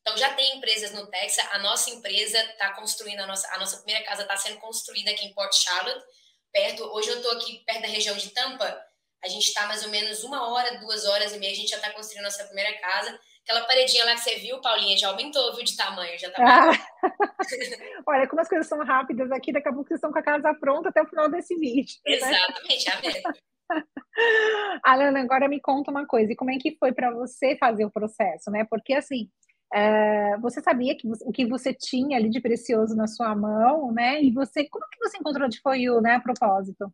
Então 0.00 0.16
já 0.16 0.32
tem 0.34 0.56
empresas 0.56 0.92
no 0.92 1.06
Texas. 1.06 1.46
A 1.52 1.58
nossa 1.58 1.90
empresa 1.90 2.38
está 2.38 2.72
construindo 2.74 3.20
a 3.20 3.26
nossa 3.26 3.52
a 3.54 3.58
nossa 3.58 3.78
primeira 3.78 4.04
casa 4.04 4.22
está 4.22 4.36
sendo 4.36 4.58
construída 4.58 5.10
aqui 5.10 5.26
em 5.26 5.34
Port 5.34 5.52
Charlotte, 5.54 6.04
perto. 6.52 6.84
Hoje 6.84 7.10
eu 7.10 7.16
estou 7.16 7.32
aqui 7.32 7.62
perto 7.66 7.82
da 7.82 7.88
região 7.88 8.16
de 8.16 8.30
Tampa. 8.30 8.80
A 9.22 9.28
gente 9.28 9.48
está 9.48 9.66
mais 9.66 9.84
ou 9.84 9.90
menos 9.90 10.24
uma 10.24 10.48
hora, 10.50 10.78
duas 10.78 11.04
horas 11.04 11.34
e 11.34 11.38
meia. 11.38 11.52
A 11.52 11.56
gente 11.56 11.68
já 11.68 11.76
está 11.76 11.92
construindo 11.92 12.20
a 12.20 12.28
nossa 12.28 12.44
primeira 12.44 12.72
casa. 12.80 13.18
Aquela 13.42 13.66
paredinha 13.66 14.04
lá 14.04 14.14
que 14.14 14.20
você 14.20 14.36
viu, 14.36 14.60
Paulinha, 14.60 14.96
já 14.96 15.08
aumentou, 15.08 15.54
viu, 15.54 15.64
de 15.64 15.76
tamanho, 15.76 16.18
já 16.18 16.30
tá. 16.30 16.42
Ah. 16.42 16.72
Olha, 18.06 18.28
como 18.28 18.40
as 18.40 18.48
coisas 18.48 18.66
são 18.66 18.78
rápidas 18.84 19.30
aqui, 19.32 19.52
daqui 19.52 19.68
a 19.68 19.72
pouco 19.72 19.88
vocês 19.88 19.98
estão 19.98 20.12
com 20.12 20.18
a 20.18 20.22
casa 20.22 20.54
pronta 20.54 20.88
até 20.88 21.02
o 21.02 21.06
final 21.08 21.28
desse 21.28 21.56
vídeo. 21.56 21.96
Né? 22.06 22.12
Exatamente, 22.14 22.86
né? 22.86 22.94
a 22.94 23.00
mesma. 23.00 23.34
Alana, 24.84 25.20
agora 25.20 25.48
me 25.48 25.60
conta 25.60 25.90
uma 25.90 26.06
coisa, 26.06 26.32
e 26.32 26.36
como 26.36 26.50
é 26.50 26.58
que 26.58 26.76
foi 26.78 26.92
para 26.92 27.10
você 27.10 27.56
fazer 27.56 27.84
o 27.84 27.90
processo, 27.90 28.50
né? 28.50 28.66
Porque 28.68 28.94
assim, 28.94 29.28
é, 29.72 30.36
você 30.38 30.60
sabia 30.60 30.96
que 30.96 31.06
o 31.06 31.32
que 31.32 31.46
você 31.46 31.72
tinha 31.72 32.16
ali 32.16 32.28
de 32.28 32.40
precioso 32.40 32.94
na 32.96 33.06
sua 33.06 33.34
mão, 33.34 33.92
né? 33.92 34.22
E 34.22 34.30
você, 34.32 34.68
como 34.68 34.88
que 34.88 34.98
você 34.98 35.18
encontrou 35.18 35.48
de 35.48 35.60
For 35.60 35.74
You, 35.74 36.00
né, 36.00 36.14
a 36.14 36.20
propósito? 36.20 36.92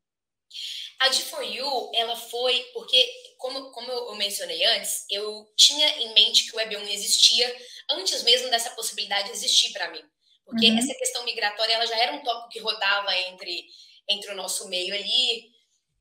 A 1.01 1.09
de 1.09 1.23
For 1.23 1.43
You, 1.43 1.91
ela 1.95 2.17
foi 2.17 2.65
porque, 2.73 3.05
como, 3.39 3.71
como 3.71 3.91
eu 3.91 4.15
mencionei 4.17 4.65
antes, 4.65 5.05
eu 5.11 5.47
tinha 5.57 5.87
em 6.01 6.15
mente 6.15 6.47
que 6.47 6.55
o 6.55 6.59
Web 6.59 6.77
1 6.77 6.81
existia 6.89 7.57
antes 7.91 8.23
mesmo 8.23 8.51
dessa 8.51 8.71
possibilidade 8.71 9.31
existir 9.31 9.73
para 9.73 9.91
mim. 9.91 10.03
Porque 10.45 10.71
uhum. 10.71 10.79
essa 10.79 10.95
questão 10.95 11.25
migratória, 11.25 11.75
ela 11.75 11.87
já 11.87 11.99
era 11.99 12.13
um 12.13 12.23
tópico 12.23 12.51
que 12.51 12.61
rodava 12.61 13.15
entre, 13.29 13.67
entre 14.09 14.31
o 14.31 14.37
nosso 14.37 14.69
meio 14.69 14.95
ali, 14.95 15.57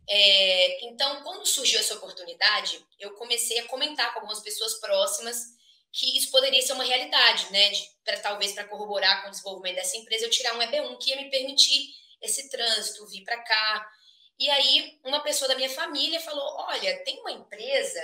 é, 0.08 0.86
então, 0.86 1.24
quando 1.24 1.46
surgiu 1.46 1.79
essa 1.79 1.96
oportunidade, 1.96 2.79
eu 3.00 3.12
comecei 3.15 3.60
a 3.60 3.67
comentar 3.67 4.13
com 4.13 4.20
algumas 4.20 4.39
pessoas 4.39 4.75
próximas 4.75 5.55
que 5.96 6.18
isso 6.18 6.30
poderia 6.30 6.62
ser 6.62 6.74
uma 6.74 6.84
realidade, 6.84 7.50
né? 7.54 7.72
Para 8.04 8.20
talvez 8.20 8.52
para 8.52 8.68
corroborar 8.68 9.22
com 9.22 9.30
o 9.30 9.32
desenvolvimento 9.32 9.75
dessa 9.75 9.96
empresa, 9.96 10.25
eu 10.25 10.30
tirar 10.30 10.54
um 10.54 10.60
EB1 10.60 10.98
que 11.00 11.12
ia 11.12 11.16
me 11.16 11.30
permitir 11.30 11.96
esse 12.22 12.50
trânsito, 12.50 13.08
vir 13.08 13.24
para 13.24 13.42
cá. 13.42 13.90
E 14.38 14.50
aí, 14.50 15.00
uma 15.06 15.22
pessoa 15.22 15.48
da 15.48 15.56
minha 15.56 15.70
família 15.70 16.20
falou: 16.20 16.44
Olha, 16.68 17.02
tem 17.06 17.18
uma 17.22 17.32
empresa 17.32 18.02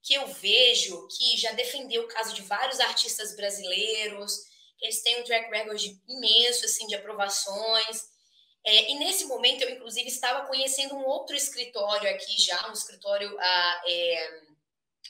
que 0.00 0.14
eu 0.14 0.28
vejo 0.28 1.08
que 1.08 1.36
já 1.36 1.50
defendeu 1.52 2.04
o 2.04 2.08
caso 2.08 2.32
de 2.34 2.42
vários 2.42 2.78
artistas 2.78 3.34
brasileiros, 3.34 4.44
eles 4.80 5.02
têm 5.02 5.20
um 5.20 5.24
track 5.24 5.50
record 5.50 5.82
imenso 6.06 6.64
assim 6.66 6.86
de 6.86 6.94
aprovações. 6.94 8.14
É, 8.64 8.92
e 8.92 8.94
nesse 8.94 9.24
momento 9.24 9.62
eu, 9.62 9.70
inclusive, 9.70 10.06
estava 10.06 10.46
conhecendo 10.46 10.94
um 10.94 11.04
outro 11.04 11.34
escritório 11.34 12.08
aqui 12.10 12.40
já, 12.40 12.68
um 12.68 12.72
escritório, 12.72 13.36
ah, 13.40 13.82
é, 13.86 14.40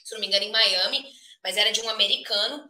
se 0.03 0.13
não 0.13 0.21
me 0.21 0.27
engano, 0.27 0.45
em 0.45 0.51
Miami, 0.51 1.13
mas 1.45 1.57
era 1.57 1.71
de 1.71 1.79
um 1.81 1.89
americano. 1.89 2.67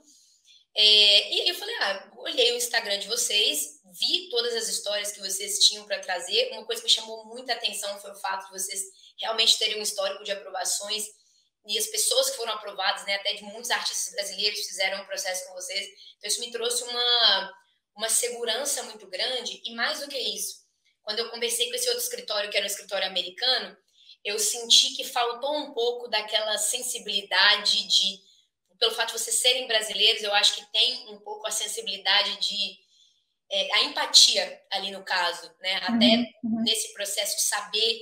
É, 0.75 1.33
e 1.33 1.49
eu 1.49 1.55
falei, 1.55 1.73
ah, 1.75 2.11
olhei 2.17 2.51
o 2.51 2.57
Instagram 2.57 2.99
de 2.99 3.07
vocês, 3.07 3.79
vi 3.97 4.27
todas 4.27 4.53
as 4.53 4.67
histórias 4.67 5.13
que 5.13 5.21
vocês 5.21 5.59
tinham 5.59 5.85
para 5.85 5.99
trazer. 5.99 6.49
Uma 6.51 6.65
coisa 6.65 6.81
que 6.81 6.89
me 6.89 6.93
chamou 6.93 7.25
muita 7.25 7.53
atenção 7.53 7.97
foi 8.01 8.11
o 8.11 8.19
fato 8.19 8.47
de 8.47 8.59
vocês 8.59 8.81
realmente 9.17 9.57
terem 9.57 9.79
um 9.79 9.81
histórico 9.81 10.25
de 10.25 10.33
aprovações 10.33 11.05
e 11.65 11.77
as 11.77 11.87
pessoas 11.87 12.29
que 12.29 12.35
foram 12.35 12.51
aprovadas, 12.51 13.05
né, 13.05 13.15
até 13.15 13.33
de 13.33 13.43
muitos 13.43 13.71
artistas 13.71 14.13
brasileiros 14.13 14.59
fizeram 14.67 15.01
um 15.01 15.05
processo 15.05 15.47
com 15.47 15.53
vocês. 15.53 15.87
Então 16.17 16.27
isso 16.27 16.41
me 16.41 16.51
trouxe 16.51 16.83
uma 16.83 17.53
uma 17.95 18.09
segurança 18.09 18.83
muito 18.83 19.07
grande 19.07 19.61
e 19.63 19.73
mais 19.73 20.01
do 20.01 20.09
que 20.09 20.17
isso, 20.17 20.65
quando 21.01 21.19
eu 21.19 21.29
conversei 21.29 21.69
com 21.69 21.75
esse 21.75 21.87
outro 21.87 22.03
escritório, 22.03 22.49
que 22.49 22.57
era 22.57 22.65
um 22.65 22.67
escritório 22.67 23.07
americano, 23.07 23.77
eu 24.25 24.39
senti 24.39 24.95
que 24.95 25.03
faltou 25.03 25.55
um 25.55 25.71
pouco 25.71 26.07
daquela 26.09 26.57
sensibilidade 26.57 27.87
de, 27.87 28.19
pelo 28.79 28.93
fato 28.93 29.13
de 29.13 29.19
vocês 29.19 29.37
serem 29.37 29.67
brasileiros, 29.67 30.23
eu 30.23 30.33
acho 30.33 30.55
que 30.55 30.71
tem 30.71 31.07
um 31.09 31.19
pouco 31.19 31.47
a 31.47 31.51
sensibilidade 31.51 32.37
de 32.39 32.77
é, 33.49 33.75
a 33.75 33.83
empatia 33.83 34.61
ali 34.71 34.91
no 34.91 35.03
caso, 35.03 35.51
né? 35.59 35.75
Até 35.77 36.05
uhum, 36.05 36.25
uhum. 36.43 36.63
nesse 36.63 36.93
processo 36.93 37.35
de 37.37 37.43
saber 37.43 38.01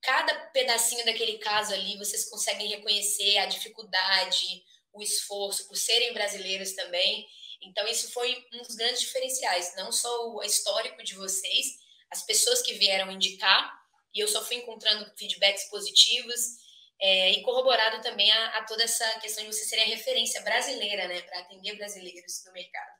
cada 0.00 0.34
pedacinho 0.50 1.04
daquele 1.04 1.38
caso 1.38 1.74
ali, 1.74 1.96
vocês 1.98 2.28
conseguem 2.30 2.68
reconhecer 2.68 3.38
a 3.38 3.46
dificuldade, 3.46 4.62
o 4.92 5.02
esforço 5.02 5.66
por 5.66 5.76
serem 5.76 6.12
brasileiros 6.14 6.72
também. 6.72 7.26
Então 7.62 7.86
isso 7.88 8.12
foi 8.12 8.36
um 8.52 8.62
dos 8.62 8.76
grandes 8.76 9.00
diferenciais, 9.00 9.74
não 9.76 9.90
só 9.90 10.30
o 10.30 10.42
histórico 10.42 11.02
de 11.02 11.14
vocês, 11.14 11.66
as 12.10 12.24
pessoas 12.24 12.62
que 12.62 12.74
vieram 12.74 13.10
indicar, 13.10 13.72
e 14.14 14.20
eu 14.20 14.28
só 14.28 14.44
fui 14.44 14.56
encontrando 14.56 15.10
feedbacks 15.16 15.68
positivos 15.68 16.65
é, 17.00 17.30
e 17.32 17.42
corroborado 17.42 18.00
também 18.02 18.30
a, 18.30 18.58
a, 18.58 18.64
toda 18.64 18.82
essa 18.84 19.04
questão 19.20 19.44
de 19.44 19.52
você 19.52 19.64
ser 19.64 19.80
a 19.80 19.86
referência 19.86 20.40
brasileira, 20.42 21.06
né, 21.08 21.20
para 21.22 21.40
atender 21.40 21.76
brasileiros 21.76 22.42
no 22.46 22.52
mercado. 22.52 22.90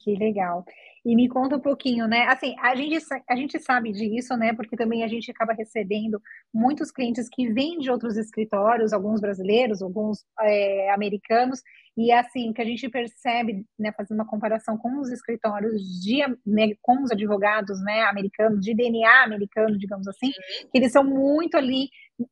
Que 0.00 0.14
legal. 0.16 0.64
E 1.04 1.16
me 1.16 1.28
conta 1.28 1.56
um 1.56 1.60
pouquinho, 1.60 2.06
né? 2.06 2.26
Assim, 2.26 2.54
a 2.58 2.74
gente, 2.76 2.98
a 3.28 3.36
gente 3.36 3.58
sabe 3.58 3.90
disso, 3.92 4.36
né? 4.36 4.52
Porque 4.52 4.76
também 4.76 5.02
a 5.02 5.08
gente 5.08 5.30
acaba 5.30 5.54
recebendo 5.54 6.20
muitos 6.52 6.90
clientes 6.90 7.28
que 7.30 7.50
vêm 7.52 7.78
de 7.78 7.90
outros 7.90 8.16
escritórios, 8.16 8.92
alguns 8.92 9.20
brasileiros, 9.20 9.80
alguns 9.80 10.24
é, 10.40 10.90
americanos, 10.92 11.62
e 11.96 12.12
assim, 12.12 12.52
que 12.52 12.62
a 12.62 12.64
gente 12.64 12.88
percebe, 12.88 13.64
né, 13.78 13.92
fazendo 13.92 14.18
uma 14.18 14.26
comparação 14.26 14.76
com 14.78 15.00
os 15.00 15.10
escritórios 15.10 15.82
de, 16.02 16.20
né, 16.46 16.74
com 16.80 17.02
os 17.02 17.10
advogados, 17.10 17.82
né, 17.82 18.02
americanos, 18.02 18.64
de 18.64 18.74
DNA 18.74 19.24
americano, 19.24 19.76
digamos 19.76 20.06
assim, 20.06 20.30
que 20.70 20.78
eles 20.78 20.92
são 20.92 21.04
muito 21.04 21.56
ali, 21.56 21.88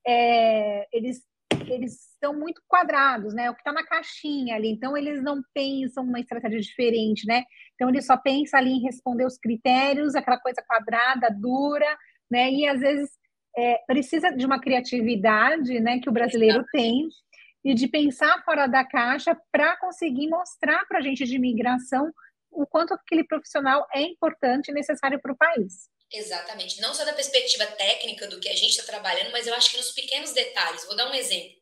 é, 0.07 0.87
eles 0.93 1.23
eles 1.73 1.99
são 2.23 2.35
muito 2.35 2.63
quadrados, 2.67 3.35
né? 3.35 3.51
O 3.51 3.55
que 3.55 3.61
está 3.61 3.73
na 3.73 3.85
caixinha 3.85 4.57
ali. 4.57 4.69
Então, 4.69 4.97
eles 4.97 5.23
não 5.23 5.41
pensam 5.55 6.05
uma 6.05 6.21
estratégia 6.21 6.61
diferente, 6.61 7.27
né? 7.27 7.45
Então, 7.75 7.89
ele 7.89 8.03
só 8.03 8.17
pensa 8.17 8.59
ali 8.59 8.71
em 8.71 8.83
responder 8.83 9.25
os 9.25 9.39
critérios, 9.39 10.15
aquela 10.15 10.39
coisa 10.39 10.63
quadrada, 10.67 11.29
dura, 11.31 11.97
né? 12.31 12.51
E 12.51 12.69
às 12.69 12.81
vezes 12.81 13.11
é, 13.57 13.79
precisa 13.87 14.31
de 14.31 14.45
uma 14.45 14.61
criatividade, 14.61 15.81
né? 15.81 15.99
Que 16.01 16.09
o 16.09 16.13
brasileiro 16.13 16.65
tem 16.73 17.09
e 17.65 17.75
de 17.75 17.89
pensar 17.89 18.43
fora 18.45 18.67
da 18.67 18.85
caixa 18.85 19.37
para 19.51 19.77
conseguir 19.77 20.29
mostrar 20.29 20.87
para 20.87 20.99
a 20.99 21.03
gente 21.03 21.25
de 21.25 21.37
imigração 21.37 22.11
o 22.51 22.67
quanto 22.67 22.95
aquele 22.95 23.25
profissional 23.25 23.87
é 23.93 24.01
importante 24.01 24.69
e 24.71 24.75
necessário 24.75 25.21
para 25.21 25.33
o 25.33 25.37
país. 25.37 25.89
Exatamente. 26.13 26.81
Não 26.81 26.95
só 26.95 27.05
da 27.05 27.13
perspectiva 27.13 27.67
técnica 27.67 28.27
do 28.27 28.41
que 28.41 28.49
a 28.49 28.55
gente 28.55 28.71
está 28.71 28.85
trabalhando, 28.85 29.31
mas 29.31 29.47
eu 29.47 29.55
acho 29.55 29.71
que 29.71 29.77
nos 29.77 29.93
pequenos 29.93 30.33
detalhes. 30.33 30.87
Vou 30.87 30.97
dar 30.97 31.11
um 31.11 31.15
exemplo. 31.15 31.58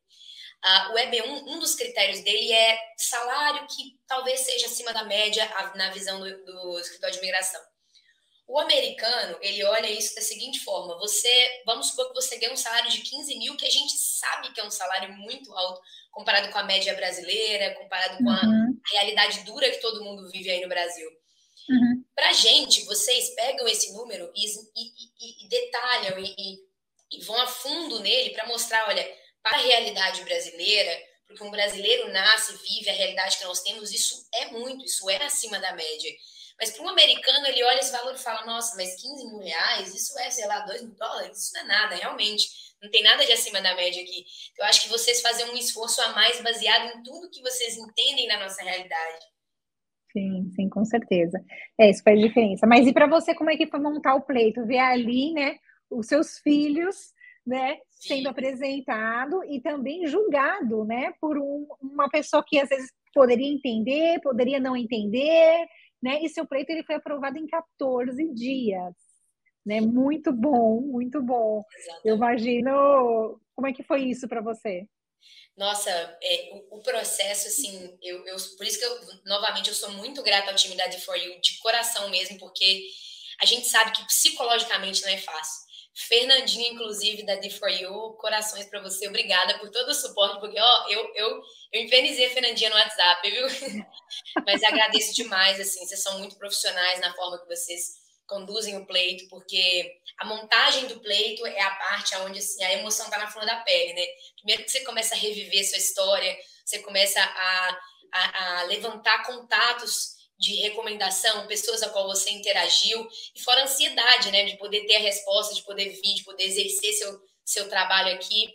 O 0.92 0.94
EB1, 0.94 1.42
um 1.46 1.58
dos 1.58 1.74
critérios 1.74 2.20
dele 2.20 2.52
é 2.52 2.78
salário 2.96 3.66
que 3.68 3.98
talvez 4.06 4.40
seja 4.40 4.66
acima 4.66 4.92
da 4.92 5.04
média 5.04 5.48
na 5.76 5.90
visão 5.90 6.18
do, 6.18 6.44
do 6.44 6.80
escritório 6.80 7.14
de 7.14 7.20
imigração. 7.20 7.60
O 8.48 8.60
americano, 8.60 9.36
ele 9.40 9.64
olha 9.64 9.90
isso 9.90 10.14
da 10.14 10.20
seguinte 10.20 10.60
forma: 10.60 10.98
você, 10.98 11.62
vamos 11.64 11.88
supor 11.88 12.08
que 12.08 12.14
você 12.14 12.36
ganha 12.38 12.52
um 12.52 12.56
salário 12.56 12.90
de 12.90 13.00
15 13.00 13.38
mil, 13.38 13.56
que 13.56 13.66
a 13.66 13.70
gente 13.70 13.96
sabe 13.98 14.52
que 14.52 14.60
é 14.60 14.64
um 14.64 14.70
salário 14.70 15.12
muito 15.16 15.52
alto 15.52 15.80
comparado 16.12 16.50
com 16.50 16.58
a 16.58 16.64
média 16.64 16.94
brasileira, 16.94 17.74
comparado 17.74 18.18
com 18.18 18.30
a 18.30 18.42
uhum. 18.42 18.80
realidade 18.92 19.44
dura 19.44 19.70
que 19.70 19.80
todo 19.80 20.02
mundo 20.02 20.30
vive 20.30 20.50
aí 20.50 20.60
no 20.62 20.68
Brasil. 20.68 21.10
Uhum. 21.68 22.04
Para 22.14 22.32
gente, 22.32 22.84
vocês 22.84 23.34
pegam 23.34 23.66
esse 23.66 23.92
número 23.92 24.32
e, 24.34 24.46
e, 24.46 24.86
e, 25.20 25.44
e 25.44 25.48
detalham 25.48 26.18
e, 26.20 27.24
vão 27.24 27.40
a 27.40 27.46
fundo 27.46 28.00
nele 28.00 28.30
para 28.30 28.46
mostrar, 28.46 28.88
olha, 28.88 29.06
para 29.46 29.58
a 29.58 29.62
realidade 29.62 30.24
brasileira, 30.24 30.90
porque 31.24 31.44
um 31.44 31.52
brasileiro 31.52 32.12
nasce, 32.12 32.52
vive 32.64 32.90
a 32.90 32.92
realidade 32.92 33.38
que 33.38 33.44
nós 33.44 33.62
temos, 33.62 33.92
isso 33.92 34.28
é 34.34 34.50
muito, 34.50 34.84
isso 34.84 35.08
é 35.08 35.22
acima 35.22 35.60
da 35.60 35.72
média. 35.72 36.10
Mas 36.58 36.72
para 36.72 36.84
um 36.84 36.88
americano, 36.88 37.46
ele 37.46 37.62
olha 37.62 37.78
esse 37.78 37.92
valor 37.92 38.12
e 38.12 38.18
fala: 38.18 38.44
nossa, 38.44 38.74
mas 38.76 39.00
15 39.00 39.28
mil 39.28 39.38
reais, 39.38 39.94
isso 39.94 40.18
é, 40.18 40.30
sei 40.30 40.48
lá, 40.48 40.60
2 40.60 40.82
mil 40.82 40.96
dólares, 40.96 41.38
isso 41.38 41.52
não 41.54 41.60
é 41.60 41.64
nada, 41.64 41.94
realmente. 41.94 42.48
Não 42.82 42.90
tem 42.90 43.04
nada 43.04 43.24
de 43.24 43.32
acima 43.32 43.60
da 43.60 43.74
média 43.76 44.02
aqui. 44.02 44.24
Eu 44.58 44.64
acho 44.64 44.82
que 44.82 44.88
vocês 44.88 45.20
fazem 45.20 45.48
um 45.48 45.56
esforço 45.56 46.00
a 46.02 46.08
mais 46.08 46.40
baseado 46.40 46.98
em 46.98 47.02
tudo 47.04 47.30
que 47.30 47.40
vocês 47.40 47.76
entendem 47.76 48.26
na 48.26 48.40
nossa 48.40 48.62
realidade. 48.62 49.24
Sim, 50.12 50.50
sim, 50.56 50.68
com 50.68 50.84
certeza. 50.84 51.38
É, 51.78 51.88
isso 51.88 52.02
faz 52.02 52.18
diferença. 52.20 52.66
Mas 52.66 52.86
e 52.86 52.92
para 52.92 53.06
você, 53.06 53.34
como 53.34 53.50
é 53.50 53.56
que 53.56 53.66
foi 53.66 53.80
montar 53.80 54.14
o 54.14 54.22
pleito? 54.22 54.66
Ver 54.66 54.78
ali, 54.78 55.32
né, 55.32 55.56
os 55.90 56.06
seus 56.06 56.38
filhos, 56.38 57.14
né, 57.46 57.78
sendo 57.90 58.28
apresentado 58.28 59.44
e 59.44 59.60
também 59.60 60.06
julgado, 60.06 60.84
né, 60.84 61.12
por 61.20 61.38
um, 61.38 61.66
uma 61.80 62.08
pessoa 62.08 62.44
que 62.44 62.58
às 62.58 62.68
vezes 62.68 62.90
poderia 63.14 63.50
entender, 63.50 64.20
poderia 64.20 64.60
não 64.60 64.76
entender, 64.76 65.66
né? 66.02 66.22
E 66.22 66.28
seu 66.28 66.46
pleito 66.46 66.70
ele 66.70 66.84
foi 66.84 66.96
aprovado 66.96 67.38
em 67.38 67.46
14 67.46 68.28
dias, 68.34 68.94
né? 69.64 69.80
Muito 69.80 70.32
bom, 70.32 70.82
muito 70.82 71.22
bom. 71.22 71.64
Exatamente. 71.78 72.08
Eu 72.08 72.16
imagino 72.16 73.40
como 73.54 73.66
é 73.66 73.72
que 73.72 73.82
foi 73.82 74.02
isso 74.02 74.28
para 74.28 74.42
você. 74.42 74.86
Nossa, 75.56 75.90
é, 76.22 76.50
o, 76.52 76.76
o, 76.76 76.82
processo, 76.82 77.48
assim, 77.48 77.98
eu, 78.02 78.24
eu, 78.26 78.36
por 78.58 78.66
isso 78.66 78.78
que 78.78 78.84
eu, 78.84 79.00
novamente, 79.24 79.68
eu 79.68 79.74
sou 79.74 79.90
muito 79.92 80.22
grata 80.22 80.50
ao 80.50 80.56
time 80.56 80.76
da 80.76 80.90
For 80.92 81.16
You, 81.16 81.40
de 81.40 81.58
coração 81.58 82.10
mesmo, 82.10 82.38
porque 82.38 82.86
a 83.40 83.46
gente 83.46 83.66
sabe 83.66 83.92
que 83.92 84.06
psicologicamente 84.06 85.02
não 85.02 85.08
é 85.08 85.16
fácil. 85.16 85.65
Fernandinha, 85.96 86.72
inclusive, 86.72 87.24
da 87.24 87.38
D4U, 87.38 88.16
corações 88.16 88.66
para 88.66 88.82
você. 88.82 89.08
Obrigada 89.08 89.58
por 89.58 89.70
todo 89.70 89.88
o 89.88 89.94
suporte, 89.94 90.38
porque 90.40 90.60
ó, 90.60 90.88
eu, 90.90 91.10
eu, 91.14 91.42
eu 91.72 91.82
infernizei 91.82 92.26
a 92.26 92.30
Fernandinha 92.30 92.68
no 92.68 92.76
WhatsApp, 92.76 93.30
viu? 93.30 93.46
Mas 94.46 94.62
agradeço 94.62 95.14
demais, 95.14 95.58
assim, 95.58 95.86
vocês 95.86 96.02
são 96.02 96.18
muito 96.18 96.36
profissionais 96.36 97.00
na 97.00 97.14
forma 97.14 97.40
que 97.40 97.48
vocês 97.48 97.94
conduzem 98.26 98.76
o 98.76 98.84
pleito, 98.84 99.26
porque 99.30 99.90
a 100.18 100.26
montagem 100.26 100.86
do 100.86 101.00
pleito 101.00 101.46
é 101.46 101.62
a 101.62 101.74
parte 101.76 102.14
onde 102.16 102.40
assim, 102.40 102.62
a 102.64 102.72
emoção 102.74 103.06
está 103.06 103.18
na 103.18 103.30
flor 103.30 103.46
da 103.46 103.56
pele, 103.60 103.94
né? 103.94 104.06
Primeiro 104.36 104.64
que 104.64 104.70
você 104.70 104.80
começa 104.84 105.14
a 105.14 105.18
reviver 105.18 105.64
sua 105.66 105.78
história, 105.78 106.36
você 106.64 106.80
começa 106.80 107.20
a, 107.20 107.78
a, 108.12 108.60
a 108.60 108.62
levantar 108.64 109.24
contatos 109.24 110.15
de 110.38 110.54
recomendação, 110.56 111.46
pessoas 111.46 111.82
a 111.82 111.88
qual 111.88 112.06
você 112.06 112.30
interagiu, 112.30 113.08
e 113.34 113.42
fora 113.42 113.60
a 113.60 113.64
ansiedade, 113.64 114.30
né, 114.30 114.44
de 114.44 114.56
poder 114.56 114.86
ter 114.86 114.96
a 114.96 115.00
resposta, 115.00 115.54
de 115.54 115.62
poder 115.62 115.90
vir, 115.90 116.14
de 116.14 116.24
poder 116.24 116.44
exercer 116.44 116.92
seu, 116.92 117.20
seu 117.44 117.68
trabalho 117.68 118.14
aqui. 118.14 118.48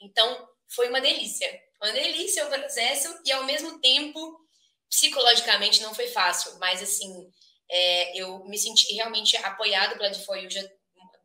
Então, 0.00 0.48
foi 0.68 0.88
uma 0.88 1.00
delícia. 1.00 1.48
Uma 1.80 1.92
delícia 1.92 2.44
o 2.44 2.50
processo 2.50 3.20
e, 3.24 3.32
ao 3.32 3.44
mesmo 3.44 3.80
tempo, 3.80 4.40
psicologicamente 4.90 5.80
não 5.82 5.94
foi 5.94 6.08
fácil, 6.08 6.58
mas, 6.58 6.82
assim, 6.82 7.30
é, 7.70 8.20
eu 8.20 8.44
me 8.44 8.58
senti 8.58 8.94
realmente 8.94 9.36
apoiado 9.36 9.96
pela 9.96 10.10
DeFoyu. 10.10 10.50
Já, 10.50 10.62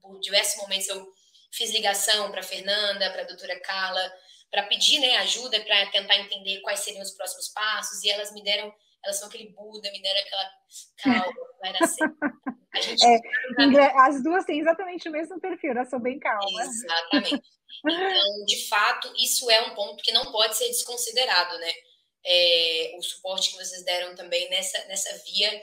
por 0.01 0.19
diversos 0.19 0.61
momentos 0.61 0.87
eu 0.89 1.07
fiz 1.51 1.71
ligação 1.71 2.29
para 2.31 2.43
Fernanda, 2.43 3.09
para 3.11 3.21
a 3.21 3.25
doutora 3.25 3.59
Carla, 3.61 4.13
para 4.51 4.63
pedir 4.63 4.99
né, 4.99 5.17
ajuda, 5.17 5.59
para 5.61 5.87
tentar 5.87 6.17
entender 6.17 6.61
quais 6.61 6.81
seriam 6.81 7.01
os 7.01 7.11
próximos 7.11 7.49
passos, 7.49 8.03
e 8.03 8.09
elas 8.09 8.31
me 8.33 8.43
deram 8.43 8.73
elas 9.03 9.19
são 9.19 9.27
aquele 9.27 9.49
Buda, 9.49 9.91
me 9.91 10.01
deram 10.01 10.21
aquela 10.21 10.51
calma, 10.97 11.33
vai 11.59 11.73
nascer. 11.73 12.09
A 12.73 12.79
gente 12.81 13.05
é, 13.05 13.99
as 13.99 14.23
duas 14.23 14.45
têm 14.45 14.59
exatamente 14.59 15.09
o 15.09 15.11
mesmo 15.11 15.39
perfil, 15.39 15.71
elas 15.71 15.89
são 15.89 15.99
bem 15.99 16.19
calmas. 16.19 16.67
Exatamente. 16.67 17.43
Então, 17.85 18.45
de 18.45 18.67
fato, 18.67 19.13
isso 19.17 19.49
é 19.49 19.61
um 19.61 19.75
ponto 19.75 20.01
que 20.03 20.11
não 20.11 20.31
pode 20.31 20.55
ser 20.55 20.67
desconsiderado, 20.67 21.57
né? 21.57 21.73
É, 22.25 22.95
o 22.97 23.01
suporte 23.01 23.51
que 23.51 23.57
vocês 23.57 23.83
deram 23.83 24.15
também 24.15 24.49
nessa, 24.49 24.85
nessa 24.85 25.13
via 25.25 25.61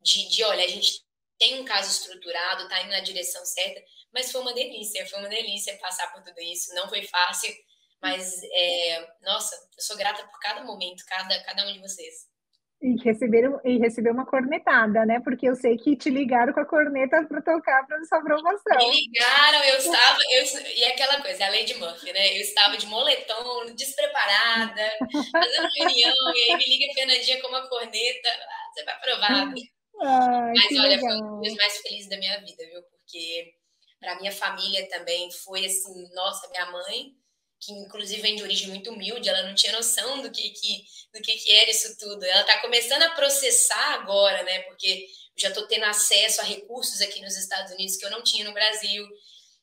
de, 0.00 0.28
de, 0.28 0.42
olha, 0.44 0.64
a 0.64 0.68
gente 0.68 1.04
tem 1.38 1.60
um 1.60 1.64
caso 1.64 1.90
estruturado, 1.90 2.68
tá 2.68 2.80
indo 2.80 2.90
na 2.90 3.00
direção 3.00 3.44
certa, 3.44 3.82
mas 4.12 4.32
foi 4.32 4.40
uma 4.40 4.54
delícia, 4.54 5.06
foi 5.06 5.18
uma 5.18 5.28
delícia 5.28 5.76
passar 5.78 6.12
por 6.12 6.22
tudo 6.22 6.40
isso, 6.40 6.74
não 6.74 6.88
foi 6.88 7.02
fácil, 7.06 7.54
mas, 8.00 8.42
é, 8.42 9.08
nossa, 9.22 9.54
eu 9.76 9.82
sou 9.82 9.96
grata 9.96 10.26
por 10.26 10.38
cada 10.40 10.64
momento, 10.64 11.04
cada, 11.06 11.42
cada 11.44 11.66
um 11.66 11.72
de 11.72 11.80
vocês. 11.80 12.29
E 12.82 12.96
receberam 13.04 13.60
e 13.62 13.76
receber 13.78 14.10
uma 14.10 14.24
cornetada, 14.24 15.04
né? 15.04 15.20
Porque 15.20 15.46
eu 15.46 15.54
sei 15.54 15.76
que 15.76 15.94
te 15.94 16.08
ligaram 16.08 16.52
com 16.52 16.60
a 16.60 16.64
corneta 16.64 17.22
para 17.26 17.42
tocar 17.42 17.86
para 17.86 18.02
sua 18.04 18.18
aprovação. 18.18 18.78
Me 18.78 19.06
ligaram, 19.06 19.62
eu 19.64 19.76
estava, 19.76 20.18
eu, 20.32 20.44
e 20.74 20.82
é 20.84 20.92
aquela 20.92 21.20
coisa, 21.20 21.44
a 21.44 21.50
lei 21.50 21.64
de 21.64 21.74
Murphy, 21.74 22.10
né? 22.10 22.36
Eu 22.38 22.40
estava 22.40 22.78
de 22.78 22.86
moletom, 22.86 23.66
despreparada, 23.76 24.92
fazendo 25.30 25.68
reunião, 25.76 26.14
e 26.34 26.50
aí 26.50 26.56
me 26.56 26.68
liga 26.68 26.90
a 26.90 26.94
Fernandinha 26.94 27.42
com 27.42 27.48
uma 27.48 27.68
corneta, 27.68 28.28
ah, 28.28 28.72
você 28.72 28.84
vai 28.84 28.94
aprovar. 28.94 29.54
Ai, 30.02 30.52
Mas 30.54 30.78
olha, 30.78 30.88
legal. 30.88 31.00
foi 31.00 31.22
um 31.22 31.40
dos 31.42 31.54
mais 31.56 31.76
felizes 31.80 32.08
da 32.08 32.16
minha 32.16 32.40
vida, 32.40 32.64
viu? 32.66 32.82
Porque 32.82 33.52
para 34.00 34.18
minha 34.18 34.32
família 34.32 34.88
também 34.88 35.30
foi 35.30 35.66
assim, 35.66 36.08
nossa, 36.14 36.48
minha 36.48 36.64
mãe 36.70 37.12
que 37.60 37.72
inclusive 37.72 38.22
vem 38.22 38.36
de 38.36 38.42
origem 38.42 38.68
muito 38.68 38.90
humilde, 38.90 39.28
ela 39.28 39.42
não 39.42 39.54
tinha 39.54 39.72
noção 39.72 40.22
do 40.22 40.30
que, 40.30 40.50
que, 40.50 40.84
do 41.12 41.20
que, 41.20 41.34
que 41.36 41.52
era 41.52 41.70
isso 41.70 41.96
tudo. 41.98 42.24
Ela 42.24 42.40
está 42.40 42.58
começando 42.60 43.02
a 43.02 43.10
processar 43.10 43.94
agora, 43.94 44.42
né? 44.42 44.60
Porque 44.62 45.06
já 45.36 45.48
estou 45.48 45.66
tendo 45.66 45.84
acesso 45.84 46.40
a 46.40 46.44
recursos 46.44 47.00
aqui 47.00 47.20
nos 47.20 47.36
Estados 47.36 47.72
Unidos 47.72 47.96
que 47.96 48.04
eu 48.04 48.10
não 48.10 48.22
tinha 48.22 48.44
no 48.44 48.54
Brasil. 48.54 49.06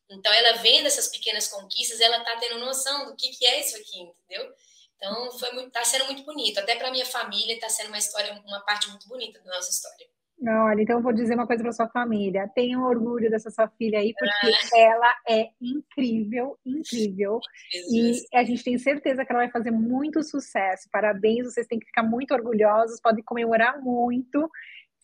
Então, 0.10 0.32
ela 0.32 0.58
vendo 0.58 0.88
essas 0.88 1.08
pequenas 1.08 1.48
conquistas, 1.48 2.00
ela 2.00 2.18
está 2.20 2.38
tendo 2.38 2.60
noção 2.60 3.08
do 3.08 3.16
que, 3.16 3.30
que 3.30 3.46
é 3.46 3.60
isso 3.60 3.76
aqui, 3.76 4.00
entendeu? 4.00 4.54
Então, 4.96 5.38
foi 5.38 5.52
muito, 5.52 5.72
tá 5.72 5.84
sendo 5.84 6.06
muito 6.06 6.24
bonito. 6.24 6.60
Até 6.60 6.76
para 6.76 6.92
minha 6.92 7.06
família, 7.06 7.54
está 7.54 7.70
sendo 7.70 7.88
uma 7.88 7.98
história, 7.98 8.32
uma 8.46 8.62
parte 8.62 8.90
muito 8.90 9.08
bonita 9.08 9.40
da 9.42 9.56
nossa 9.56 9.70
história. 9.70 10.08
Olha, 10.40 10.82
então 10.82 10.98
eu 10.98 11.02
vou 11.02 11.12
dizer 11.12 11.34
uma 11.34 11.48
coisa 11.48 11.64
para 11.64 11.72
sua 11.72 11.88
família. 11.88 12.50
Tenham 12.54 12.84
orgulho 12.84 13.30
dessa 13.30 13.50
sua 13.50 13.68
filha 13.70 14.00
aí, 14.00 14.14
porque 14.18 14.76
ah. 14.76 14.80
ela 14.80 15.16
é 15.28 15.50
incrível, 15.60 16.58
incrível. 16.64 17.40
Jesus. 17.72 18.24
E 18.32 18.38
a 18.38 18.44
gente 18.44 18.64
tem 18.64 18.78
certeza 18.78 19.26
que 19.26 19.32
ela 19.32 19.42
vai 19.42 19.52
fazer 19.52 19.72
muito 19.72 20.24
sucesso. 20.24 20.88
Parabéns, 20.92 21.52
vocês 21.52 21.66
têm 21.66 21.80
que 21.80 21.88
ficar 21.88 22.04
muito 22.04 22.34
orgulhosos, 22.36 23.02
podem 23.02 23.24
comemorar 23.24 23.82
muito. 23.82 24.48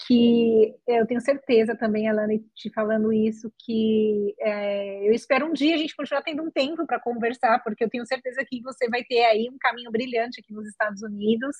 Que 0.05 0.75
eu 0.87 1.05
tenho 1.07 1.21
certeza 1.21 1.77
também, 1.77 2.09
Alana, 2.09 2.33
te 2.55 2.69
falando 2.71 3.13
isso, 3.13 3.51
que 3.59 4.35
é, 4.39 5.07
eu 5.07 5.13
espero 5.13 5.45
um 5.45 5.53
dia 5.53 5.75
a 5.75 5.77
gente 5.77 5.95
continuar 5.95 6.23
tendo 6.23 6.43
um 6.43 6.51
tempo 6.51 6.85
para 6.85 6.99
conversar, 6.99 7.63
porque 7.63 7.83
eu 7.83 7.89
tenho 7.89 8.05
certeza 8.05 8.43
que 8.45 8.61
você 8.61 8.89
vai 8.89 9.03
ter 9.03 9.23
aí 9.23 9.49
um 9.49 9.57
caminho 9.59 9.91
brilhante 9.91 10.41
aqui 10.41 10.51
nos 10.51 10.67
Estados 10.67 11.01
Unidos. 11.03 11.55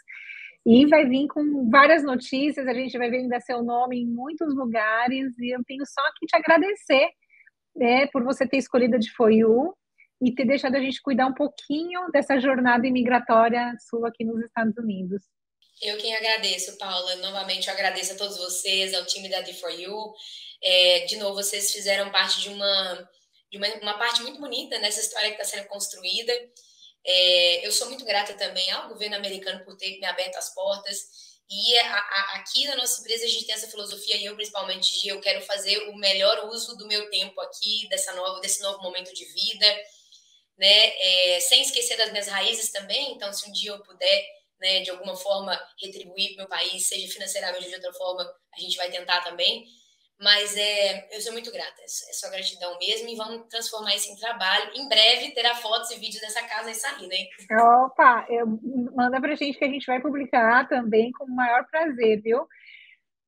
E 0.66 0.86
vai 0.88 1.06
vir 1.06 1.28
com 1.28 1.70
várias 1.70 2.04
notícias, 2.04 2.68
a 2.68 2.74
gente 2.74 2.98
vai 2.98 3.10
ver 3.10 3.18
ainda 3.18 3.40
seu 3.40 3.62
nome 3.62 4.02
em 4.02 4.08
muitos 4.08 4.54
lugares, 4.56 5.38
e 5.38 5.56
eu 5.56 5.62
tenho 5.66 5.86
só 5.86 6.02
que 6.18 6.26
te 6.26 6.36
agradecer 6.36 7.10
né, 7.76 8.08
por 8.08 8.24
você 8.24 8.48
ter 8.48 8.58
escolhido 8.58 8.96
a 8.96 9.00
de 9.00 9.12
Foiu 9.12 9.74
e 10.22 10.34
ter 10.34 10.46
deixado 10.46 10.76
a 10.76 10.80
gente 10.80 11.02
cuidar 11.02 11.28
um 11.28 11.34
pouquinho 11.34 12.10
dessa 12.12 12.40
jornada 12.40 12.88
imigratória 12.88 13.74
sua 13.80 14.08
aqui 14.08 14.24
nos 14.24 14.42
Estados 14.42 14.78
Unidos. 14.78 15.24
Eu 15.82 15.98
quem 15.98 16.16
agradeço, 16.16 16.78
Paula. 16.78 17.16
Novamente, 17.18 17.68
eu 17.68 17.74
agradeço 17.74 18.14
a 18.14 18.16
todos 18.16 18.38
vocês, 18.38 18.94
ao 18.94 19.06
time 19.06 19.30
da 19.30 19.44
D4U. 19.44 20.14
É, 20.62 21.00
de 21.02 21.18
novo, 21.18 21.36
vocês 21.36 21.72
fizeram 21.72 22.12
parte 22.12 22.40
de 22.40 22.50
uma, 22.50 23.10
de 23.52 23.58
uma, 23.58 23.68
uma 23.82 23.98
parte 23.98 24.22
muito 24.22 24.40
bonita 24.40 24.80
nessa 24.80 25.02
história 25.02 25.30
que 25.30 25.42
está 25.42 25.58
sendo 25.58 25.68
construída. 25.68 26.34
É, 27.06 27.68
eu 27.68 27.72
sou 27.72 27.90
muito 27.90 28.06
grata 28.06 28.34
também 28.34 28.72
ao 28.72 28.88
governo 28.88 29.18
americano 29.18 29.64
por 29.66 29.76
ter 29.76 30.00
me 30.00 30.06
aberto 30.06 30.38
as 30.38 30.54
portas. 30.54 31.34
E 31.50 31.78
a, 31.78 31.98
a, 31.98 32.36
aqui 32.36 32.66
na 32.66 32.78
nossa 32.78 33.02
empresa 33.02 33.26
a 33.26 33.28
gente 33.28 33.46
tem 33.46 33.54
essa 33.54 33.70
filosofia, 33.70 34.16
e 34.16 34.26
eu 34.26 34.36
principalmente, 34.36 35.02
de 35.02 35.10
eu 35.10 35.20
quero 35.20 35.42
fazer 35.42 35.78
o 35.90 35.96
melhor 35.98 36.50
uso 36.50 36.78
do 36.78 36.88
meu 36.88 37.10
tempo 37.10 37.40
aqui, 37.42 37.88
dessa 37.90 38.14
nova, 38.14 38.40
desse 38.40 38.62
novo 38.62 38.82
momento 38.82 39.14
de 39.14 39.26
vida, 39.26 39.84
né? 40.58 40.94
É, 40.98 41.40
sem 41.42 41.62
esquecer 41.62 41.98
das 41.98 42.12
minhas 42.12 42.28
raízes 42.28 42.72
também. 42.72 43.12
Então, 43.14 43.32
se 43.34 43.48
um 43.50 43.52
dia 43.52 43.72
eu 43.72 43.84
puder, 43.84 44.26
né, 44.64 44.80
de 44.80 44.90
alguma 44.90 45.16
forma, 45.16 45.60
retribuir 45.80 46.30
para 46.30 46.36
o 46.36 46.38
meu 46.38 46.48
país, 46.48 46.88
seja 46.88 47.12
financeiramente 47.14 47.66
ou 47.66 47.70
de 47.70 47.76
outra 47.76 47.94
forma, 47.94 48.24
a 48.24 48.60
gente 48.60 48.78
vai 48.78 48.90
tentar 48.90 49.22
também. 49.22 49.66
Mas 50.22 50.56
é, 50.56 51.14
eu 51.14 51.20
sou 51.20 51.34
muito 51.34 51.52
grata, 51.52 51.82
é 51.82 52.14
só 52.14 52.30
gratidão 52.30 52.78
mesmo 52.80 53.10
e 53.10 53.16
vamos 53.16 53.46
transformar 53.50 53.94
isso 53.94 54.10
em 54.10 54.16
trabalho. 54.16 54.72
Em 54.74 54.88
breve 54.88 55.32
terá 55.32 55.54
fotos 55.56 55.92
e 55.92 56.00
vídeos 56.00 56.22
dessa 56.22 56.42
casa 56.44 56.70
aí 56.70 56.76
saindo, 56.76 57.12
hein? 57.12 57.28
Opa, 57.52 58.26
eu, 58.30 58.48
manda 58.96 59.20
pra 59.20 59.36
gente 59.36 59.58
que 59.58 59.66
a 59.66 59.70
gente 59.70 59.86
vai 59.86 60.00
publicar 60.00 60.70
também 60.70 61.12
com 61.12 61.26
o 61.26 61.36
maior 61.36 61.66
prazer, 61.70 62.22
viu? 62.22 62.48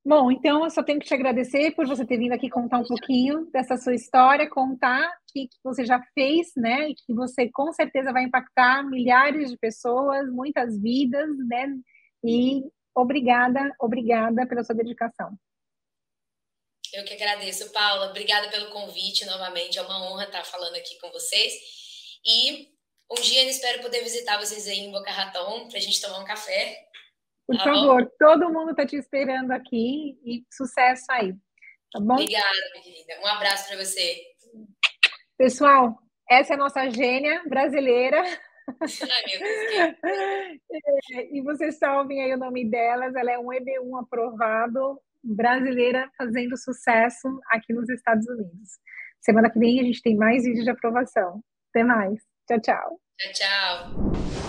Bom, 0.07 0.31
então 0.31 0.63
eu 0.63 0.69
só 0.69 0.83
tenho 0.83 0.99
que 0.99 1.07
te 1.07 1.13
agradecer 1.15 1.71
por 1.71 1.87
você 1.87 2.05
ter 2.05 2.17
vindo 2.19 2.33
aqui 2.33 2.47
contar 2.47 2.77
um 2.77 2.83
pouquinho 2.83 3.49
dessa 3.51 3.75
sua 3.75 3.95
história, 3.95 4.47
contar 4.47 5.11
que, 5.35 5.47
que 5.47 5.57
você 5.63 5.83
já 5.83 5.99
fez, 6.13 6.51
né? 6.55 6.89
E 6.89 6.95
que 6.95 7.11
você 7.11 7.49
com 7.51 7.73
certeza 7.73 8.13
vai 8.13 8.23
impactar 8.23 8.83
milhares 8.83 9.49
de 9.49 9.57
pessoas, 9.57 10.31
muitas 10.31 10.79
vidas, 10.79 11.27
né? 11.49 11.67
E 12.23 12.63
obrigada, 12.95 13.75
obrigada 13.79 14.47
pela 14.47 14.63
sua 14.63 14.75
dedicação. 14.75 15.35
Eu 16.93 17.03
que 17.03 17.15
agradeço, 17.15 17.71
Paula. 17.73 18.11
Obrigada 18.11 18.47
pelo 18.49 18.69
convite 18.69 19.25
novamente. 19.25 19.77
É 19.77 19.81
uma 19.81 20.09
honra 20.09 20.25
estar 20.25 20.45
falando 20.45 20.75
aqui 20.75 20.97
com 20.99 21.11
vocês. 21.11 21.53
E 22.23 22.69
um 23.11 23.21
dia 23.21 23.43
eu 23.43 23.49
espero 23.49 23.81
poder 23.81 24.01
visitar 24.01 24.37
vocês 24.37 24.67
aí 24.67 24.79
em 24.79 24.91
Boca 24.91 25.11
Raton 25.11 25.67
para 25.67 25.77
a 25.77 25.81
gente 25.81 25.99
tomar 25.99 26.19
um 26.19 26.25
café. 26.25 26.87
Por 27.47 27.57
tá 27.57 27.63
favor, 27.63 28.03
bom? 28.03 28.09
todo 28.17 28.51
mundo 28.51 28.71
está 28.71 28.85
te 28.85 28.95
esperando 28.95 29.51
aqui 29.51 30.19
e 30.25 30.43
sucesso 30.51 31.05
aí. 31.11 31.33
Tá 31.91 31.99
bom? 31.99 32.13
Obrigada, 32.13 32.49
querida. 32.83 33.19
Um 33.21 33.27
abraço 33.27 33.67
para 33.67 33.77
você. 33.83 34.21
Pessoal, 35.37 35.97
essa 36.29 36.53
é 36.53 36.55
a 36.55 36.59
nossa 36.59 36.89
gênia 36.89 37.43
brasileira. 37.47 38.21
Ai, 38.81 40.59
e 41.31 41.41
vocês 41.41 41.77
salvem 41.77 42.23
aí 42.23 42.33
o 42.33 42.37
nome 42.37 42.69
delas. 42.69 43.15
Ela 43.15 43.31
é 43.31 43.37
um 43.37 43.47
EB1 43.47 44.01
aprovado 44.01 44.99
brasileira 45.23 46.09
fazendo 46.17 46.57
sucesso 46.57 47.27
aqui 47.49 47.73
nos 47.73 47.89
Estados 47.89 48.27
Unidos. 48.27 48.79
Semana 49.21 49.49
que 49.49 49.59
vem 49.59 49.79
a 49.79 49.83
gente 49.83 50.01
tem 50.01 50.15
mais 50.15 50.43
vídeos 50.43 50.65
de 50.65 50.71
aprovação. 50.71 51.41
Até 51.69 51.83
mais. 51.83 52.21
Tchau, 52.47 52.61
tchau. 52.61 53.01
Tchau, 53.17 53.33
tchau. 53.33 54.44